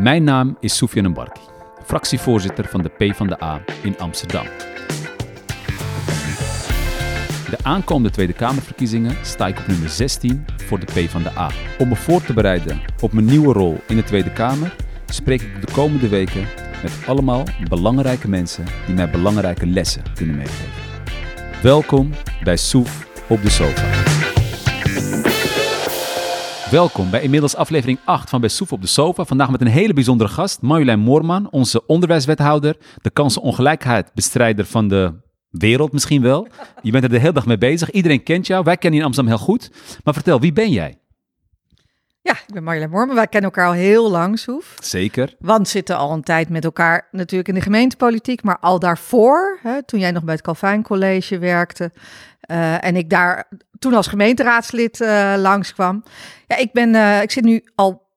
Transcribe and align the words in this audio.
Mijn 0.00 0.24
naam 0.24 0.56
is 0.60 0.76
Soufiane 0.76 1.10
Barki, 1.10 1.40
fractievoorzitter 1.84 2.68
van 2.68 2.82
de 2.82 2.88
PvdA 2.88 3.60
in 3.82 3.98
Amsterdam. 3.98 4.44
De 7.50 7.58
aankomende 7.62 8.10
Tweede 8.10 8.32
Kamerverkiezingen 8.32 9.16
sta 9.22 9.46
ik 9.46 9.58
op 9.58 9.66
nummer 9.66 9.88
16 9.88 10.44
voor 10.56 10.78
de 10.78 10.84
PvdA. 10.84 11.50
Om 11.78 11.88
me 11.88 11.96
voor 11.96 12.22
te 12.22 12.32
bereiden 12.32 12.80
op 13.00 13.12
mijn 13.12 13.26
nieuwe 13.26 13.52
rol 13.52 13.80
in 13.88 13.96
de 13.96 14.04
Tweede 14.04 14.32
Kamer 14.32 14.76
spreek 15.06 15.42
ik 15.42 15.66
de 15.66 15.72
komende 15.72 16.08
weken 16.08 16.46
met 16.82 16.92
allemaal 17.06 17.44
belangrijke 17.68 18.28
mensen 18.28 18.64
die 18.86 18.94
mij 18.94 19.10
belangrijke 19.10 19.66
lessen 19.66 20.02
kunnen 20.14 20.36
meegeven. 20.36 20.72
Welkom 21.62 22.10
bij 22.44 22.56
Soef 22.56 23.06
op 23.28 23.42
de 23.42 23.50
Sofa. 23.50 23.99
Welkom 26.70 27.10
bij 27.10 27.22
inmiddels 27.22 27.56
aflevering 27.56 27.98
8 28.04 28.30
van 28.30 28.40
Bij 28.40 28.48
Soef 28.48 28.72
op 28.72 28.80
de 28.80 28.86
Sofa. 28.86 29.24
Vandaag 29.24 29.50
met 29.50 29.60
een 29.60 29.66
hele 29.66 29.92
bijzondere 29.92 30.30
gast, 30.30 30.62
Marjolein 30.62 30.98
Moorman, 30.98 31.50
onze 31.50 31.86
onderwijswethouder, 31.86 32.76
de 33.02 33.10
kansenongelijkheidbestrijder 33.10 34.64
van 34.64 34.88
de 34.88 35.12
wereld 35.50 35.92
misschien 35.92 36.22
wel. 36.22 36.48
Je 36.82 36.90
bent 36.90 37.04
er 37.04 37.10
de 37.10 37.18
hele 37.18 37.32
dag 37.32 37.46
mee 37.46 37.58
bezig. 37.58 37.90
Iedereen 37.90 38.22
kent 38.22 38.46
jou. 38.46 38.64
Wij 38.64 38.76
kennen 38.76 38.92
je 38.92 38.98
in 38.98 39.04
Amsterdam 39.04 39.36
heel 39.36 39.44
goed. 39.44 39.70
Maar 40.04 40.14
vertel, 40.14 40.40
wie 40.40 40.52
ben 40.52 40.70
jij? 40.70 40.98
Ja, 42.30 42.36
ik 42.46 42.54
ben 42.54 42.62
Marjolein 42.62 42.90
Moorman. 42.90 43.14
Wij 43.14 43.26
kennen 43.26 43.50
elkaar 43.50 43.66
al 43.66 43.76
heel 43.76 44.10
lang, 44.10 44.38
Soef. 44.38 44.76
Zeker. 44.80 45.34
Want 45.38 45.68
zitten 45.68 45.96
al 45.96 46.12
een 46.12 46.22
tijd 46.22 46.48
met 46.48 46.64
elkaar 46.64 47.08
natuurlijk 47.10 47.48
in 47.48 47.54
de 47.54 47.60
gemeentepolitiek. 47.60 48.42
Maar 48.42 48.58
al 48.60 48.78
daarvoor, 48.78 49.58
hè, 49.62 49.82
toen 49.82 50.00
jij 50.00 50.10
nog 50.10 50.24
bij 50.24 50.34
het 50.34 50.42
Calvijn 50.42 50.82
College 50.82 51.38
werkte... 51.38 51.92
Uh, 52.50 52.84
en 52.84 52.96
ik 52.96 53.10
daar 53.10 53.48
toen 53.78 53.94
als 53.94 54.06
gemeenteraadslid 54.06 55.00
uh, 55.00 55.34
langskwam. 55.36 56.02
Ja, 56.46 56.56
ik, 56.56 56.72
ben, 56.72 56.94
uh, 56.94 57.22
ik 57.22 57.30
zit 57.30 57.44
nu 57.44 57.64
al 57.74 58.09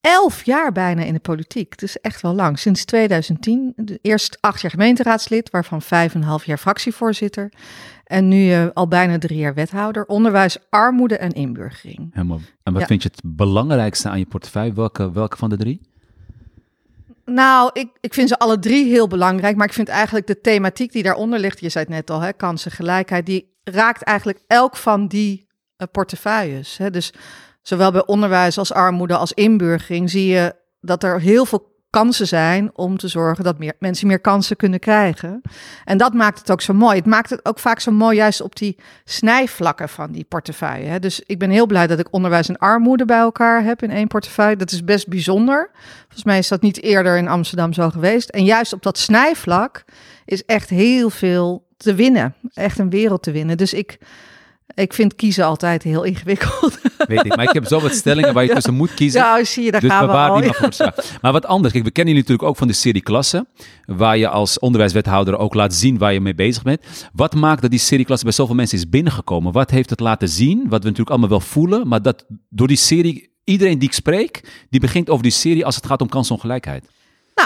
elf 0.00 0.44
jaar 0.44 0.72
bijna 0.72 1.02
in 1.02 1.12
de 1.12 1.20
politiek. 1.20 1.78
Dus 1.78 2.00
echt 2.00 2.20
wel 2.20 2.34
lang. 2.34 2.58
Sinds 2.58 2.84
2010. 2.84 3.74
Eerst 4.02 4.38
acht 4.40 4.60
jaar 4.60 4.70
gemeenteraadslid, 4.70 5.50
waarvan 5.50 5.82
vijf 5.82 6.14
en 6.14 6.20
een 6.20 6.26
half 6.26 6.44
jaar 6.44 6.58
fractievoorzitter. 6.58 7.52
En 8.04 8.28
nu 8.28 8.44
uh, 8.44 8.66
al 8.74 8.88
bijna 8.88 9.18
drie 9.18 9.38
jaar 9.38 9.54
wethouder. 9.54 10.06
Onderwijs, 10.06 10.58
armoede 10.70 11.16
en 11.16 11.30
inburgering. 11.30 12.10
Helemaal. 12.12 12.40
En 12.62 12.72
wat 12.72 12.82
ja. 12.82 12.86
vind 12.86 13.02
je 13.02 13.08
het 13.12 13.22
belangrijkste 13.24 14.08
aan 14.08 14.18
je 14.18 14.26
portefeuille? 14.26 14.72
Welke, 14.72 15.12
welke 15.12 15.36
van 15.36 15.50
de 15.50 15.56
drie? 15.56 15.80
Nou, 17.24 17.70
ik, 17.72 17.88
ik 18.00 18.14
vind 18.14 18.28
ze 18.28 18.38
alle 18.38 18.58
drie 18.58 18.90
heel 18.90 19.06
belangrijk. 19.06 19.56
Maar 19.56 19.66
ik 19.66 19.72
vind 19.72 19.88
eigenlijk 19.88 20.26
de 20.26 20.40
thematiek 20.40 20.92
die 20.92 21.02
daaronder 21.02 21.38
ligt, 21.38 21.60
je 21.60 21.68
zei 21.68 21.84
het 21.84 21.94
net 21.94 22.10
al, 22.10 22.20
hè, 22.20 22.32
kansengelijkheid, 22.32 23.26
die 23.26 23.58
raakt 23.64 24.02
eigenlijk 24.02 24.42
elk 24.46 24.76
van 24.76 25.06
die 25.06 25.46
uh, 25.78 25.88
portefeuilles. 25.92 26.76
Hè. 26.76 26.90
Dus 26.90 27.12
zowel 27.70 27.92
bij 27.92 28.06
onderwijs 28.06 28.58
als 28.58 28.72
armoede 28.72 29.16
als 29.16 29.32
inburgering 29.32 30.10
zie 30.10 30.26
je 30.26 30.54
dat 30.80 31.02
er 31.02 31.20
heel 31.20 31.44
veel 31.44 31.68
kansen 31.90 32.26
zijn 32.26 32.70
om 32.74 32.98
te 32.98 33.08
zorgen 33.08 33.44
dat 33.44 33.58
meer, 33.58 33.72
mensen 33.78 34.06
meer 34.06 34.20
kansen 34.20 34.56
kunnen 34.56 34.80
krijgen. 34.80 35.42
En 35.84 35.98
dat 35.98 36.14
maakt 36.14 36.38
het 36.38 36.50
ook 36.50 36.60
zo 36.60 36.72
mooi. 36.72 36.96
Het 36.96 37.06
maakt 37.06 37.30
het 37.30 37.44
ook 37.44 37.58
vaak 37.58 37.80
zo 37.80 37.90
mooi 37.90 38.16
juist 38.16 38.40
op 38.40 38.56
die 38.56 38.76
snijvlakken 39.04 39.88
van 39.88 40.12
die 40.12 40.24
portefeuille. 40.24 40.86
Hè. 40.86 40.98
Dus 40.98 41.20
ik 41.26 41.38
ben 41.38 41.50
heel 41.50 41.66
blij 41.66 41.86
dat 41.86 41.98
ik 41.98 42.08
onderwijs 42.10 42.48
en 42.48 42.58
armoede 42.58 43.04
bij 43.04 43.18
elkaar 43.18 43.64
heb 43.64 43.82
in 43.82 43.90
één 43.90 44.06
portefeuille. 44.06 44.56
Dat 44.56 44.70
is 44.70 44.84
best 44.84 45.08
bijzonder. 45.08 45.70
Volgens 46.00 46.24
mij 46.24 46.38
is 46.38 46.48
dat 46.48 46.62
niet 46.62 46.82
eerder 46.82 47.16
in 47.16 47.28
Amsterdam 47.28 47.72
zo 47.72 47.90
geweest. 47.90 48.28
En 48.28 48.44
juist 48.44 48.72
op 48.72 48.82
dat 48.82 48.98
snijvlak 48.98 49.84
is 50.24 50.44
echt 50.44 50.68
heel 50.68 51.10
veel 51.10 51.66
te 51.76 51.94
winnen. 51.94 52.34
Echt 52.52 52.78
een 52.78 52.90
wereld 52.90 53.22
te 53.22 53.32
winnen. 53.32 53.56
Dus 53.56 53.74
ik 53.74 53.98
ik 54.80 54.92
vind 54.92 55.14
kiezen 55.14 55.44
altijd 55.44 55.82
heel 55.82 56.02
ingewikkeld. 56.02 56.78
Weet 57.08 57.24
ik, 57.24 57.36
maar 57.36 57.44
ik 57.44 57.52
heb 57.52 57.66
zo 57.66 57.80
wat 57.80 57.92
stellingen 57.92 58.34
waar 58.34 58.42
je 58.42 58.48
ja. 58.48 58.54
tussen 58.54 58.74
moet 58.74 58.94
kiezen. 58.94 59.20
Ja, 59.20 59.44
zie 59.44 59.64
je, 59.64 59.70
daar 59.70 59.80
dus 59.80 59.90
gaan 59.90 60.06
we 60.06 60.12
al. 60.12 60.40
Die 60.40 60.52
ja. 60.76 60.94
Maar 61.22 61.32
wat 61.32 61.46
anders, 61.46 61.72
kijk, 61.72 61.84
we 61.84 61.90
kennen 61.90 62.14
jullie 62.14 62.28
natuurlijk 62.28 62.48
ook 62.48 62.56
van 62.56 62.66
de 62.66 62.72
serie 62.72 63.02
Klassen, 63.02 63.48
waar 63.84 64.16
je 64.16 64.28
als 64.28 64.58
onderwijswethouder 64.58 65.38
ook 65.38 65.54
laat 65.54 65.74
zien 65.74 65.98
waar 65.98 66.12
je 66.12 66.20
mee 66.20 66.34
bezig 66.34 66.62
bent. 66.62 66.82
Wat 67.12 67.34
maakt 67.34 67.62
dat 67.62 67.70
die 67.70 67.80
serie 67.80 68.04
Klassen 68.04 68.26
bij 68.26 68.36
zoveel 68.36 68.54
mensen 68.54 68.78
is 68.78 68.88
binnengekomen? 68.88 69.52
Wat 69.52 69.70
heeft 69.70 69.90
het 69.90 70.00
laten 70.00 70.28
zien, 70.28 70.58
wat 70.58 70.80
we 70.80 70.88
natuurlijk 70.88 71.10
allemaal 71.10 71.28
wel 71.28 71.40
voelen, 71.40 71.88
maar 71.88 72.02
dat 72.02 72.26
door 72.48 72.68
die 72.68 72.76
serie, 72.76 73.30
iedereen 73.44 73.78
die 73.78 73.88
ik 73.88 73.94
spreek, 73.94 74.64
die 74.70 74.80
begint 74.80 75.10
over 75.10 75.22
die 75.22 75.32
serie 75.32 75.64
als 75.64 75.76
het 75.76 75.86
gaat 75.86 76.00
om 76.00 76.08
kansenongelijkheid? 76.08 76.84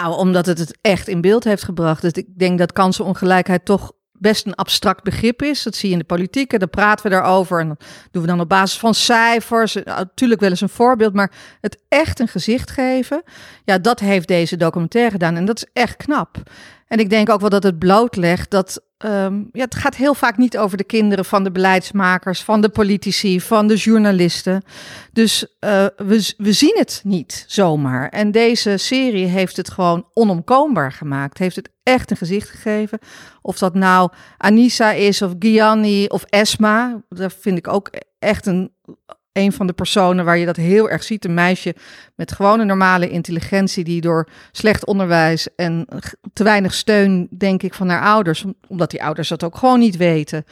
Nou, 0.00 0.16
omdat 0.16 0.46
het 0.46 0.58
het 0.58 0.78
echt 0.80 1.08
in 1.08 1.20
beeld 1.20 1.44
heeft 1.44 1.62
gebracht. 1.62 2.02
Dus 2.02 2.12
ik 2.12 2.26
denk 2.38 2.58
dat 2.58 2.72
kansenongelijkheid 2.72 3.64
toch 3.64 3.92
best 4.18 4.46
een 4.46 4.54
abstract 4.54 5.02
begrip 5.02 5.42
is. 5.42 5.62
Dat 5.62 5.74
zie 5.74 5.88
je 5.88 5.94
in 5.94 6.00
de 6.00 6.06
politiek 6.06 6.52
en 6.52 6.58
daar 6.58 6.68
praten 6.68 7.04
we 7.04 7.10
daarover. 7.10 7.60
En 7.60 7.68
dat 7.68 7.78
doen 8.10 8.22
we 8.22 8.28
dan 8.28 8.40
op 8.40 8.48
basis 8.48 8.78
van 8.78 8.94
cijfers. 8.94 9.74
Natuurlijk 9.84 10.40
wel 10.40 10.50
eens 10.50 10.60
een 10.60 10.68
voorbeeld, 10.68 11.14
maar 11.14 11.32
het 11.60 11.82
echt 11.88 12.20
een 12.20 12.28
gezicht 12.28 12.70
geven. 12.70 13.22
Ja, 13.64 13.78
dat 13.78 14.00
heeft 14.00 14.28
deze 14.28 14.56
documentaire 14.56 15.10
gedaan 15.10 15.36
en 15.36 15.44
dat 15.44 15.56
is 15.56 15.68
echt 15.72 15.96
knap. 15.96 16.42
En 16.88 16.98
ik 16.98 17.10
denk 17.10 17.30
ook 17.30 17.40
wel 17.40 17.50
dat 17.50 17.62
het 17.62 17.78
blootlegt 17.78 18.50
dat 18.50 18.82
um, 19.04 19.48
ja, 19.52 19.64
het 19.64 19.74
gaat 19.74 19.94
heel 19.94 20.14
vaak 20.14 20.36
niet 20.36 20.58
over 20.58 20.76
de 20.76 20.84
kinderen 20.84 21.24
van 21.24 21.44
de 21.44 21.50
beleidsmakers, 21.50 22.42
van 22.42 22.60
de 22.60 22.68
politici, 22.68 23.40
van 23.40 23.66
de 23.66 23.76
journalisten. 23.76 24.62
Dus 25.12 25.42
uh, 25.42 25.86
we, 25.96 26.32
we 26.36 26.52
zien 26.52 26.74
het 26.78 27.00
niet 27.04 27.44
zomaar. 27.48 28.08
En 28.08 28.30
deze 28.30 28.76
serie 28.76 29.26
heeft 29.26 29.56
het 29.56 29.70
gewoon 29.70 30.06
onomkoombaar 30.12 30.92
gemaakt. 30.92 31.38
Heeft 31.38 31.56
het 31.56 31.70
echt 31.82 32.10
een 32.10 32.16
gezicht 32.16 32.50
gegeven. 32.50 32.98
Of 33.42 33.58
dat 33.58 33.74
nou 33.74 34.10
Anissa 34.36 34.92
is, 34.92 35.22
of 35.22 35.32
Gianni, 35.38 36.06
of 36.06 36.24
Esma. 36.24 37.02
Dat 37.08 37.36
vind 37.40 37.58
ik 37.58 37.68
ook 37.68 37.90
echt 38.18 38.46
een 38.46 38.72
een 39.34 39.52
van 39.52 39.66
de 39.66 39.72
personen 39.72 40.24
waar 40.24 40.38
je 40.38 40.46
dat 40.46 40.56
heel 40.56 40.90
erg 40.90 41.02
ziet. 41.02 41.24
Een 41.24 41.34
meisje 41.34 41.74
met 42.14 42.32
gewone 42.32 42.64
normale 42.64 43.10
intelligentie 43.10 43.84
die 43.84 44.00
door 44.00 44.28
slecht 44.52 44.86
onderwijs 44.86 45.54
en 45.56 45.86
te 46.32 46.44
weinig 46.44 46.74
steun, 46.74 47.28
denk 47.30 47.62
ik, 47.62 47.74
van 47.74 47.88
haar 47.88 48.02
ouders, 48.02 48.44
omdat 48.68 48.90
die 48.90 49.02
ouders 49.02 49.28
dat 49.28 49.44
ook 49.44 49.56
gewoon 49.56 49.78
niet 49.78 49.96
weten, 49.96 50.44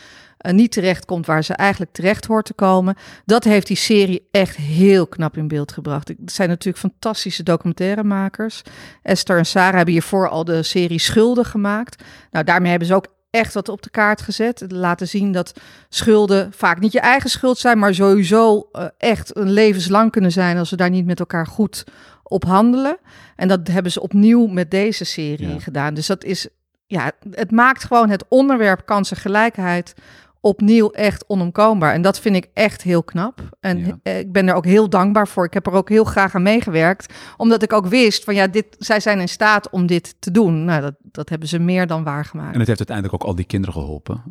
uh, 0.46 0.52
niet 0.52 0.72
terecht 0.72 1.04
komt 1.04 1.26
waar 1.26 1.44
ze 1.44 1.54
eigenlijk 1.54 1.92
terecht 1.92 2.26
hoort 2.26 2.44
te 2.44 2.54
komen. 2.54 2.96
Dat 3.24 3.44
heeft 3.44 3.66
die 3.66 3.76
serie 3.76 4.28
echt 4.30 4.56
heel 4.56 5.06
knap 5.06 5.36
in 5.36 5.48
beeld 5.48 5.72
gebracht. 5.72 6.08
Het 6.08 6.32
zijn 6.32 6.48
natuurlijk 6.48 6.78
fantastische 6.78 7.42
documentairemakers. 7.42 8.62
Esther 9.02 9.38
en 9.38 9.46
Sarah 9.46 9.74
hebben 9.74 9.94
hiervoor 9.94 10.28
al 10.28 10.44
de 10.44 10.62
serie 10.62 10.98
Schulden 10.98 11.44
gemaakt. 11.44 12.02
Nou, 12.30 12.44
daarmee 12.44 12.70
hebben 12.70 12.88
ze 12.88 12.94
ook 12.94 13.06
echt 13.32 13.54
wat 13.54 13.68
op 13.68 13.82
de 13.82 13.90
kaart 13.90 14.22
gezet. 14.22 14.64
Laten 14.68 15.08
zien 15.08 15.32
dat 15.32 15.52
schulden 15.88 16.52
vaak 16.52 16.80
niet 16.80 16.92
je 16.92 17.00
eigen 17.00 17.30
schuld 17.30 17.58
zijn, 17.58 17.78
maar 17.78 17.94
sowieso 17.94 18.68
uh, 18.72 18.84
echt 18.98 19.36
een 19.36 19.50
levenslang 19.50 20.10
kunnen 20.10 20.32
zijn 20.32 20.58
als 20.58 20.70
we 20.70 20.76
daar 20.76 20.90
niet 20.90 21.06
met 21.06 21.18
elkaar 21.18 21.46
goed 21.46 21.84
op 22.22 22.44
handelen. 22.44 22.96
En 23.36 23.48
dat 23.48 23.68
hebben 23.68 23.92
ze 23.92 24.00
opnieuw 24.00 24.46
met 24.46 24.70
deze 24.70 25.04
serie 25.04 25.48
ja. 25.48 25.58
gedaan. 25.58 25.94
Dus 25.94 26.06
dat 26.06 26.24
is, 26.24 26.48
ja, 26.86 27.12
het 27.30 27.50
maakt 27.50 27.84
gewoon 27.84 28.10
het 28.10 28.24
onderwerp 28.28 28.86
kansengelijkheid 28.86 29.94
opnieuw 30.42 30.90
echt 30.90 31.24
onomkoombaar. 31.26 31.92
En 31.92 32.02
dat 32.02 32.20
vind 32.20 32.36
ik 32.36 32.48
echt 32.54 32.82
heel 32.82 33.02
knap. 33.02 33.40
En 33.60 33.98
ja. 34.02 34.12
ik 34.12 34.32
ben 34.32 34.48
er 34.48 34.54
ook 34.54 34.64
heel 34.64 34.88
dankbaar 34.88 35.28
voor. 35.28 35.44
Ik 35.44 35.54
heb 35.54 35.66
er 35.66 35.72
ook 35.72 35.88
heel 35.88 36.04
graag 36.04 36.34
aan 36.34 36.42
meegewerkt. 36.42 37.14
Omdat 37.36 37.62
ik 37.62 37.72
ook 37.72 37.86
wist 37.86 38.24
van 38.24 38.34
ja, 38.34 38.46
dit, 38.46 38.66
zij 38.78 39.00
zijn 39.00 39.20
in 39.20 39.28
staat 39.28 39.70
om 39.70 39.86
dit 39.86 40.14
te 40.18 40.30
doen. 40.30 40.64
Nou, 40.64 40.80
dat, 40.80 40.94
dat 41.02 41.28
hebben 41.28 41.48
ze 41.48 41.58
meer 41.58 41.86
dan 41.86 42.04
waargemaakt. 42.04 42.52
En 42.52 42.58
het 42.58 42.68
heeft 42.68 42.88
uiteindelijk 42.88 43.22
ook 43.22 43.28
al 43.28 43.34
die 43.34 43.44
kinderen 43.44 43.74
geholpen. 43.74 44.22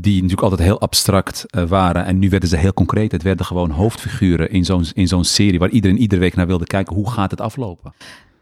Die 0.00 0.14
natuurlijk 0.14 0.42
altijd 0.42 0.60
heel 0.60 0.80
abstract 0.80 1.44
uh, 1.56 1.64
waren. 1.64 2.04
En 2.04 2.18
nu 2.18 2.28
werden 2.28 2.48
ze 2.48 2.56
heel 2.56 2.74
concreet. 2.74 3.12
Het 3.12 3.22
werden 3.22 3.46
gewoon 3.46 3.70
hoofdfiguren 3.70 4.50
in 4.50 4.64
zo'n, 4.64 4.84
in 4.92 5.08
zo'n 5.08 5.24
serie 5.24 5.58
waar 5.58 5.68
iedereen 5.68 5.98
iedere 5.98 6.20
week 6.20 6.34
naar 6.34 6.46
wilde 6.46 6.66
kijken. 6.66 6.94
Hoe 6.94 7.10
gaat 7.10 7.30
het 7.30 7.40
aflopen? 7.40 7.94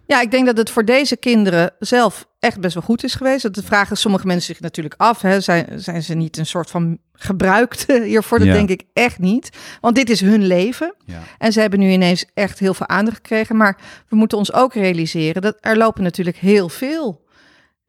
Ja, 0.07 0.21
ik 0.21 0.31
denk 0.31 0.47
dat 0.47 0.57
het 0.57 0.71
voor 0.71 0.85
deze 0.85 1.17
kinderen 1.17 1.71
zelf 1.79 2.27
echt 2.39 2.61
best 2.61 2.75
wel 2.75 2.83
goed 2.83 3.05
is 3.05 3.15
geweest. 3.15 3.55
Dat 3.55 3.65
vragen 3.65 3.97
sommige 3.97 4.27
mensen 4.27 4.55
zich 4.55 4.63
natuurlijk 4.63 4.95
af. 4.97 5.21
Hè. 5.21 5.41
Zijn, 5.41 5.67
zijn 5.77 6.03
ze 6.03 6.15
niet 6.15 6.37
een 6.37 6.47
soort 6.47 6.71
van 6.71 6.99
gebruikte 7.13 8.03
hiervoor? 8.12 8.39
Dat 8.39 8.47
ja. 8.47 8.53
denk 8.53 8.69
ik 8.69 8.83
echt 8.93 9.19
niet. 9.19 9.51
Want 9.81 9.95
dit 9.95 10.11
is 10.11 10.21
hun 10.21 10.47
leven. 10.47 10.95
Ja. 11.05 11.19
En 11.39 11.53
ze 11.53 11.61
hebben 11.61 11.79
nu 11.79 11.91
ineens 11.91 12.25
echt 12.35 12.59
heel 12.59 12.75
veel 12.75 12.89
aandacht 12.89 13.17
gekregen. 13.17 13.57
Maar 13.57 13.77
we 14.09 14.17
moeten 14.17 14.39
ons 14.39 14.53
ook 14.53 14.75
realiseren 14.75 15.43
dat 15.43 15.57
er 15.61 15.76
lopen 15.76 16.03
natuurlijk 16.03 16.37
heel 16.37 16.69
veel 16.69 17.23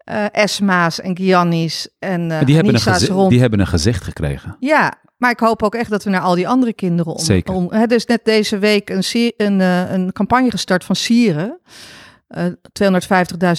uh, 0.09 0.25
Esma's 0.31 1.01
en 1.01 1.17
Gianni's 1.17 1.87
en 1.99 2.29
uh, 2.29 2.45
die, 2.45 2.55
hebben 2.55 2.75
een 2.75 3.07
rond. 3.07 3.29
die 3.29 3.39
hebben 3.39 3.59
een 3.59 3.67
gezicht 3.67 4.03
gekregen. 4.03 4.55
Ja, 4.59 4.93
maar 5.17 5.31
ik 5.31 5.39
hoop 5.39 5.63
ook 5.63 5.75
echt 5.75 5.89
dat 5.89 6.03
we 6.03 6.09
naar 6.09 6.21
al 6.21 6.35
die 6.35 6.47
andere 6.47 6.73
kinderen 6.73 7.13
om. 7.13 7.19
Zeker. 7.19 7.53
om 7.53 7.71
hè, 7.71 7.85
dus 7.85 8.05
net 8.05 8.25
deze 8.25 8.57
week 8.57 8.89
een, 8.89 9.03
een, 9.37 9.59
uh, 9.59 9.91
een 9.91 10.11
campagne 10.11 10.51
gestart 10.51 10.83
van 10.83 10.95
Sieren. 10.95 11.59
Uh, 12.37 12.45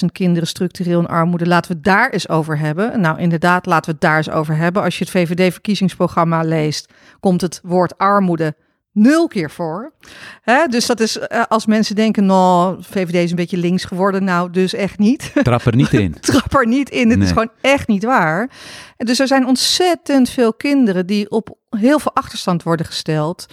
250.000 0.03 0.07
kinderen 0.13 0.49
structureel 0.49 1.01
in 1.01 1.07
armoede. 1.07 1.47
Laten 1.47 1.71
we 1.71 1.77
het 1.77 1.85
daar 1.85 2.11
eens 2.11 2.29
over 2.29 2.59
hebben. 2.59 3.01
Nou, 3.01 3.19
inderdaad, 3.19 3.67
laten 3.67 3.85
we 3.85 3.91
het 3.91 4.01
daar 4.01 4.17
eens 4.17 4.31
over 4.31 4.57
hebben. 4.57 4.83
Als 4.83 4.99
je 4.99 5.05
het 5.05 5.13
VVD-verkiezingsprogramma 5.13 6.43
leest, 6.43 6.93
komt 7.21 7.41
het 7.41 7.61
woord 7.63 7.99
armoede 7.99 8.55
nul 8.95 9.29
keer 9.29 9.51
voor. 9.51 9.93
Hè? 10.43 10.67
Dus 10.67 10.87
dat 10.87 11.01
is 11.01 11.17
uh, 11.17 11.43
als 11.49 11.67
mensen 11.67 11.95
denken, 11.95 12.27
nou, 12.27 12.77
VVD 12.81 13.15
is 13.15 13.31
een 13.31 13.37
beetje 13.37 13.57
links 13.57 13.85
geworden. 13.85 14.25
Nou, 14.25 14.51
dus 14.51 14.75
echt 14.75 14.99
niet. 14.99 15.33
Trap 15.43 15.65
er 15.65 15.77
niet 15.77 15.93
in. 15.93 16.17
Trap 16.21 16.55
er 16.55 16.67
niet 16.67 16.91
in. 16.91 17.09
Het 17.09 17.19
nee. 17.19 17.27
is 17.27 17.33
gewoon 17.33 17.51
echt 17.61 17.89
niet 17.89 18.05
waar. 18.05 18.51
En 18.97 19.07
dus 19.07 19.19
er 19.19 19.27
zijn 19.27 19.47
ontzettend 19.47 20.31
veel 20.31 20.55
kinderen 20.55 21.07
die 21.07 21.31
op 21.31 21.57
heel 21.71 21.99
veel 21.99 22.15
achterstand 22.15 22.63
worden 22.63 22.87
gesteld 22.87 23.47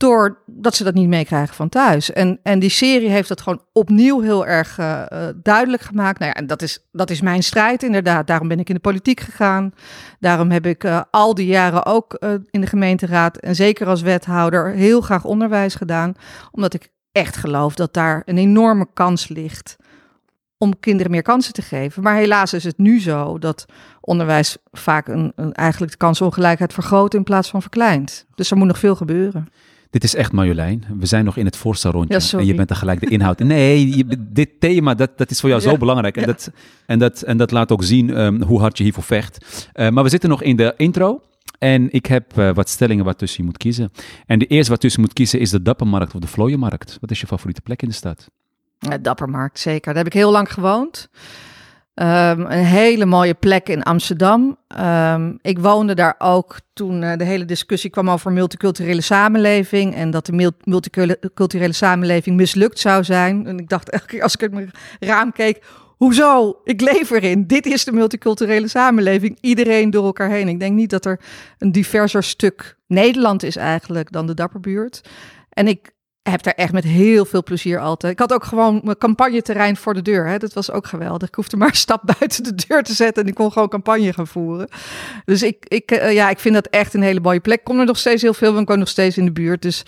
doordat 0.00 0.74
ze 0.74 0.84
dat 0.84 0.94
niet 0.94 1.08
meekrijgen 1.08 1.54
van 1.54 1.68
thuis. 1.68 2.12
En, 2.12 2.40
en 2.42 2.58
die 2.58 2.70
serie 2.70 3.08
heeft 3.08 3.28
dat 3.28 3.40
gewoon 3.40 3.62
opnieuw 3.72 4.20
heel 4.20 4.46
erg 4.46 4.78
uh, 4.78 5.02
duidelijk 5.42 5.82
gemaakt. 5.82 6.18
Nou 6.18 6.30
ja, 6.30 6.36
en 6.36 6.46
dat 6.46 6.62
is, 6.62 6.88
dat 6.92 7.10
is 7.10 7.20
mijn 7.20 7.42
strijd 7.42 7.82
inderdaad. 7.82 8.26
Daarom 8.26 8.48
ben 8.48 8.58
ik 8.58 8.68
in 8.68 8.74
de 8.74 8.80
politiek 8.80 9.20
gegaan. 9.20 9.72
Daarom 10.20 10.50
heb 10.50 10.66
ik 10.66 10.84
uh, 10.84 11.00
al 11.10 11.34
die 11.34 11.46
jaren 11.46 11.86
ook 11.86 12.14
in 12.50 12.60
de 12.60 12.66
gemeenteraad 12.66 13.36
en 13.36 13.54
zeker 13.54 13.86
als 13.86 14.02
wethouder 14.02 14.70
heel 14.70 15.00
graag 15.00 15.24
onderwijs 15.24 15.74
gedaan. 15.74 16.14
Omdat 16.50 16.74
ik 16.74 16.88
echt 17.12 17.36
geloof 17.36 17.74
dat 17.74 17.94
daar 17.94 18.22
een 18.24 18.38
enorme 18.38 18.86
kans 18.94 19.28
ligt 19.28 19.76
om 20.58 20.80
kinderen 20.80 21.10
meer 21.10 21.22
kansen 21.22 21.52
te 21.52 21.62
geven. 21.62 22.02
Maar 22.02 22.16
helaas 22.16 22.52
is 22.52 22.64
het 22.64 22.78
nu 22.78 23.00
zo 23.00 23.38
dat 23.38 23.66
onderwijs 24.00 24.56
vaak 24.72 25.08
een, 25.08 25.32
een 25.36 25.52
eigenlijk 25.52 25.92
de 25.92 25.98
kansongelijkheid 25.98 26.72
vergroot 26.72 27.14
in 27.14 27.24
plaats 27.24 27.50
van 27.50 27.62
verkleint. 27.62 28.26
Dus 28.34 28.50
er 28.50 28.56
moet 28.56 28.66
nog 28.66 28.78
veel 28.78 28.96
gebeuren. 28.96 29.48
Dit 29.90 30.04
is 30.04 30.14
echt 30.14 30.32
Marjolein. 30.32 30.84
We 30.98 31.06
zijn 31.06 31.24
nog 31.24 31.36
in 31.36 31.44
het 31.44 31.56
voorstelrondje. 31.56 32.20
Ja, 32.30 32.38
en 32.38 32.46
je 32.46 32.54
bent 32.54 32.68
tegelijk 32.68 33.00
de 33.00 33.06
inhoud. 33.06 33.38
Nee, 33.38 34.04
dit 34.18 34.50
thema, 34.58 34.94
dat, 34.94 35.18
dat 35.18 35.30
is 35.30 35.40
voor 35.40 35.48
jou 35.48 35.60
zo 35.60 35.76
belangrijk. 35.76 36.16
En, 36.16 36.26
dat, 36.26 36.50
en, 36.86 36.98
dat, 36.98 37.22
en 37.22 37.36
dat 37.36 37.50
laat 37.50 37.72
ook 37.72 37.82
zien 37.82 38.20
um, 38.20 38.42
hoe 38.42 38.60
hard 38.60 38.78
je 38.78 38.84
hiervoor 38.84 39.02
vecht. 39.02 39.68
Uh, 39.74 39.88
maar 39.88 40.04
we 40.04 40.10
zitten 40.10 40.28
nog 40.28 40.42
in 40.42 40.56
de 40.56 40.74
intro. 40.76 41.22
En 41.58 41.92
ik 41.92 42.06
heb 42.06 42.38
uh, 42.38 42.50
wat 42.54 42.68
stellingen 42.68 43.04
wat 43.04 43.18
tussen 43.18 43.38
je 43.38 43.44
moet 43.44 43.58
kiezen. 43.58 43.92
En 44.26 44.38
de 44.38 44.46
eerste 44.46 44.70
wat 44.70 44.80
tussen 44.80 45.00
moet 45.00 45.12
kiezen 45.12 45.40
is 45.40 45.50
de 45.50 45.62
Dappermarkt 45.62 46.14
of 46.14 46.20
de 46.20 46.26
Vlooienmarkt. 46.26 46.98
Wat 47.00 47.10
is 47.10 47.20
je 47.20 47.26
favoriete 47.26 47.60
plek 47.60 47.82
in 47.82 47.88
de 47.88 47.94
stad? 47.94 48.30
Dappermarkt, 49.00 49.58
zeker. 49.58 49.86
Daar 49.86 50.02
heb 50.02 50.06
ik 50.06 50.18
heel 50.18 50.30
lang 50.30 50.52
gewoond. 50.52 51.08
Um, 52.02 52.06
een 52.46 52.64
hele 52.64 53.06
mooie 53.06 53.34
plek 53.34 53.68
in 53.68 53.82
Amsterdam. 53.82 54.56
Um, 54.80 55.38
ik 55.42 55.58
woonde 55.58 55.94
daar 55.94 56.14
ook 56.18 56.56
toen 56.72 57.02
uh, 57.02 57.16
de 57.16 57.24
hele 57.24 57.44
discussie 57.44 57.90
kwam 57.90 58.10
over 58.10 58.32
multiculturele 58.32 59.00
samenleving. 59.00 59.94
En 59.94 60.10
dat 60.10 60.26
de 60.26 60.52
multiculturele 60.64 61.72
samenleving 61.72 62.36
mislukt 62.36 62.78
zou 62.78 63.04
zijn. 63.04 63.46
En 63.46 63.58
ik 63.58 63.68
dacht 63.68 63.90
elke 63.90 64.06
keer 64.06 64.22
als 64.22 64.34
ik 64.34 64.42
uit 64.42 64.52
mijn 64.52 64.70
raam 65.00 65.32
keek. 65.32 65.62
Hoezo? 65.96 66.60
Ik 66.64 66.80
leef 66.80 67.10
erin. 67.10 67.46
Dit 67.46 67.66
is 67.66 67.84
de 67.84 67.92
multiculturele 67.92 68.68
samenleving. 68.68 69.38
Iedereen 69.40 69.90
door 69.90 70.04
elkaar 70.04 70.30
heen. 70.30 70.48
Ik 70.48 70.60
denk 70.60 70.74
niet 70.74 70.90
dat 70.90 71.04
er 71.04 71.20
een 71.58 71.72
diverser 71.72 72.22
stuk 72.22 72.76
Nederland 72.86 73.42
is 73.42 73.56
eigenlijk 73.56 74.12
dan 74.12 74.26
de 74.26 74.34
Dapperbuurt. 74.34 75.00
En 75.50 75.68
ik 75.68 75.90
heb 76.22 76.42
daar 76.42 76.54
echt 76.54 76.72
met 76.72 76.84
heel 76.84 77.24
veel 77.24 77.42
plezier 77.42 77.78
altijd. 77.78 78.12
Ik 78.12 78.18
had 78.18 78.32
ook 78.32 78.44
gewoon 78.44 78.80
mijn 78.84 78.98
campagneterrein 78.98 79.76
voor 79.76 79.94
de 79.94 80.02
deur. 80.02 80.26
Hè. 80.26 80.38
Dat 80.38 80.52
was 80.52 80.70
ook 80.70 80.86
geweldig. 80.86 81.28
Ik 81.28 81.34
hoefde 81.34 81.56
maar 81.56 81.68
een 81.68 81.74
stap 81.74 82.02
buiten 82.18 82.44
de 82.44 82.64
deur 82.66 82.82
te 82.82 82.92
zetten 82.92 83.22
en 83.22 83.28
ik 83.28 83.34
kon 83.34 83.52
gewoon 83.52 83.68
campagne 83.68 84.12
gaan 84.12 84.26
voeren. 84.26 84.68
Dus 85.24 85.42
ik, 85.42 85.64
ik, 85.68 85.92
uh, 85.92 86.12
ja, 86.12 86.30
ik 86.30 86.38
vind 86.38 86.54
dat 86.54 86.66
echt 86.66 86.94
een 86.94 87.02
hele 87.02 87.20
mooie 87.20 87.40
plek. 87.40 87.64
Kom 87.64 87.78
er 87.78 87.86
nog 87.86 87.98
steeds 87.98 88.22
heel 88.22 88.34
veel, 88.34 88.48
want 88.48 88.62
ik 88.62 88.68
woon 88.68 88.78
nog 88.78 88.88
steeds 88.88 89.18
in 89.18 89.24
de 89.24 89.32
buurt. 89.32 89.62
Dus 89.62 89.84